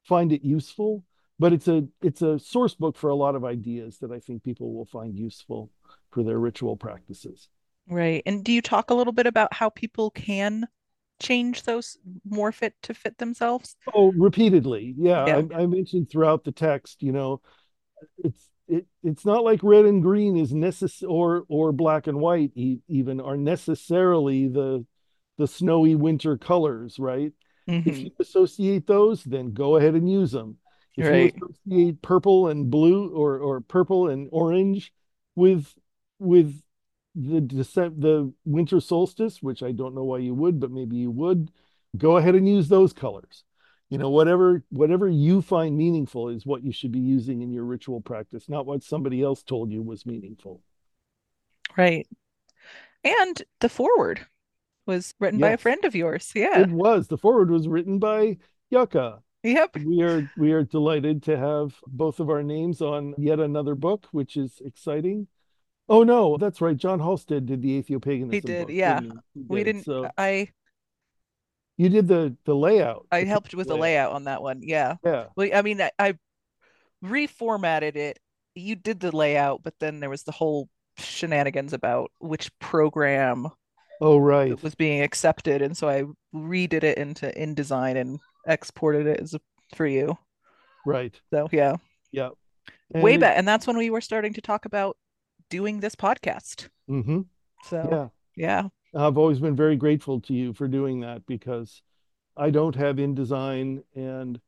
[0.04, 1.04] find it useful.
[1.40, 4.44] But it's a it's a source book for a lot of ideas that I think
[4.44, 5.72] people will find useful
[6.12, 7.48] for their ritual practices.
[7.88, 8.22] Right.
[8.26, 10.68] And do you talk a little bit about how people can
[11.20, 11.98] change those
[12.30, 13.76] more fit to fit themselves?
[13.94, 14.96] Oh, repeatedly.
[14.98, 15.26] Yeah.
[15.26, 15.42] yeah.
[15.56, 17.42] I, I, mentioned throughout the text, you know,
[18.18, 22.52] it's it, it's not like red and green is necessary or or black and white
[22.56, 24.86] e- even are necessarily the
[25.38, 27.32] the snowy winter colors, right?
[27.68, 27.90] Mm-hmm.
[27.90, 30.58] If you associate those, then go ahead and use them.
[30.98, 31.34] If right.
[31.36, 34.92] you associate purple and blue or or purple and orange
[35.36, 35.74] with
[36.20, 36.62] with
[37.16, 41.10] the descent the winter solstice which i don't know why you would but maybe you
[41.10, 41.50] would
[41.98, 43.44] go ahead and use those colors.
[43.90, 47.64] You know whatever whatever you find meaningful is what you should be using in your
[47.64, 50.62] ritual practice not what somebody else told you was meaningful.
[51.76, 52.08] Right.
[53.04, 54.28] And the forward
[54.86, 55.48] was written yes.
[55.48, 56.32] by a friend of yours.
[56.36, 56.60] Yeah.
[56.60, 57.08] It was.
[57.08, 58.38] The forward was written by
[58.70, 59.78] yucca Yep.
[59.86, 64.08] We are we are delighted to have both of our names on yet another book,
[64.12, 65.28] which is exciting.
[65.88, 66.76] Oh no, that's right.
[66.76, 68.34] John Halstead did the Atheopaganism.
[68.34, 69.00] He did, book, yeah.
[69.00, 69.40] Didn't he?
[69.40, 69.76] He we did.
[69.78, 70.50] not So I
[71.78, 73.08] you did the the layout.
[73.12, 73.78] I helped with layout.
[73.78, 74.60] the layout on that one.
[74.62, 74.96] Yeah.
[75.04, 75.28] Yeah.
[75.38, 76.18] Well, I mean, I, I
[77.04, 78.20] reformatted it.
[78.56, 80.68] You did the layout, but then there was the whole
[80.98, 83.48] shenanigans about which program
[84.02, 86.04] oh right was being accepted and so i
[86.36, 89.42] redid it into indesign and exported it as a,
[89.76, 90.18] for you
[90.86, 91.20] Right.
[91.32, 91.76] So yeah,
[92.12, 92.30] Yeah.
[92.94, 94.98] way back, and that's when we were starting to talk about
[95.50, 96.70] doing this podcast.
[96.88, 97.22] hmm
[97.66, 98.70] So Yeah.
[98.94, 101.82] yeah, I've always been very grateful to you for doing that because
[102.38, 104.40] I don't have InDesign and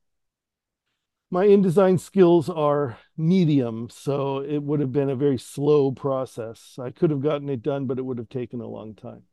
[1.30, 6.78] my InDesign skills are medium, so it would have been a very slow process.
[6.80, 9.24] I could have gotten it done, but it would have taken a long time.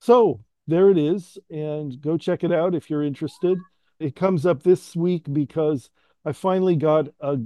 [0.00, 3.66] So there it is, and go check it out if you're interested.
[4.00, 5.90] It comes up this week because
[6.24, 7.38] I finally got a,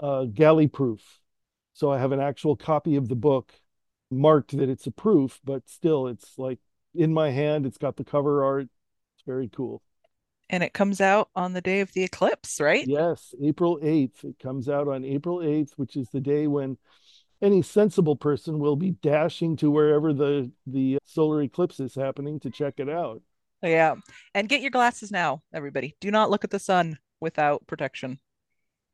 [0.00, 1.20] a galley proof.
[1.74, 3.52] So I have an actual copy of the book
[4.10, 6.60] marked that it's a proof, but still it's like
[6.94, 7.66] in my hand.
[7.66, 8.68] It's got the cover art.
[9.16, 9.82] It's very cool.
[10.50, 12.86] and it comes out on the day of the eclipse, right?
[12.86, 14.24] Yes, April 8th.
[14.24, 16.76] It comes out on April 8th, which is the day when
[17.42, 22.50] any sensible person will be dashing to wherever the the solar eclipse is happening to
[22.50, 23.22] check it out.
[23.62, 23.94] Yeah,
[24.34, 25.96] and get your glasses now, everybody.
[26.00, 28.18] Do not look at the sun without protection.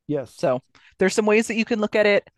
[0.06, 0.34] Yes.
[0.36, 0.60] So
[0.98, 2.28] there's some ways that you can look at it,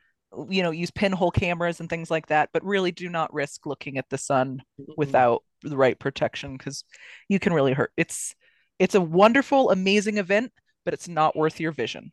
[0.49, 3.99] you know, use pinhole cameras and things like that, but really do not risk looking
[3.99, 4.63] at the sun
[4.97, 6.85] without the right protection because
[7.29, 7.93] you can really hurt.
[7.97, 8.35] It's
[8.79, 10.53] it's a wonderful, amazing event,
[10.85, 12.13] but it's not worth your vision.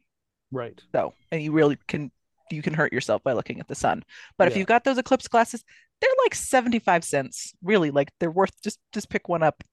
[0.51, 0.80] Right.
[0.91, 2.11] So, and you really can
[2.51, 4.03] you can hurt yourself by looking at the sun.
[4.38, 5.63] But if you've got those eclipse glasses,
[6.02, 7.54] they're like 75 cents.
[7.62, 9.64] Really, like they're worth just just pick one up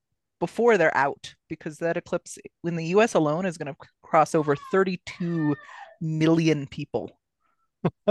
[0.40, 4.56] before they're out because that eclipse in the US alone is going to cross over
[4.70, 5.56] 32
[6.00, 7.18] million people.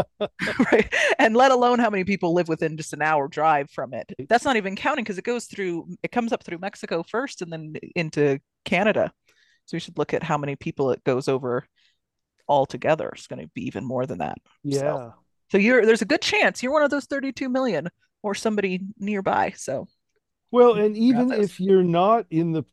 [0.72, 0.94] right?
[1.20, 4.12] And let alone how many people live within just an hour drive from it.
[4.30, 7.52] That's not even counting because it goes through it comes up through Mexico first and
[7.52, 9.12] then into Canada.
[9.66, 11.66] So we should look at how many people it goes over
[12.48, 13.10] altogether.
[13.10, 14.38] It's going to be even more than that.
[14.64, 15.12] Yeah.
[15.52, 17.90] So you're there's a good chance you're one of those 32 million
[18.26, 19.54] or somebody nearby.
[19.56, 19.88] So
[20.52, 22.64] Well, and even if you're not in the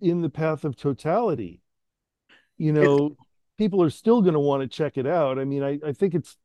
[0.00, 1.60] in the path of totality,
[2.56, 3.16] you know,
[3.58, 5.38] people are still going to want to check it out.
[5.38, 6.36] I mean, I, I think it's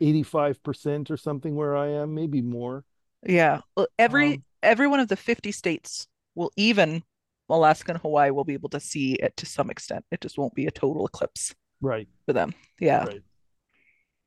[0.00, 2.84] 85% or something where I am, maybe more.
[3.26, 7.02] yeah, Well, every Um, every one of the 50 states will even
[7.48, 10.04] Alaska and Hawaii will be able to see it to some extent.
[10.10, 12.08] It just won't be a total eclipse Right.
[12.26, 12.54] for them.
[12.80, 13.04] Yeah.
[13.04, 13.22] Right.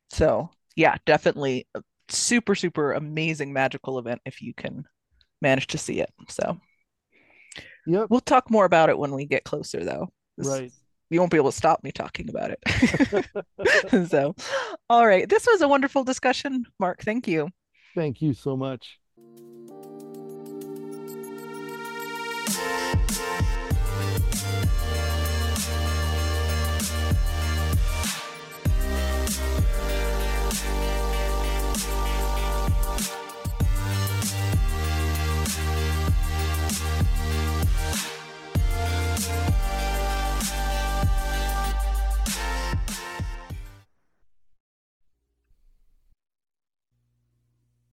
[0.09, 1.67] So yeah, definitely
[2.09, 4.85] super, super amazing magical event if you can
[5.41, 6.11] manage to see it.
[6.29, 6.59] So
[7.87, 8.07] Yep.
[8.09, 10.11] we'll talk more about it when we get closer though.
[10.37, 10.71] Right.
[11.09, 12.59] You won't be able to stop me talking about it.
[14.09, 14.35] So,
[14.89, 15.27] all right.
[15.27, 17.01] This was a wonderful discussion, Mark.
[17.03, 17.49] Thank you.
[17.95, 18.99] Thank you so much.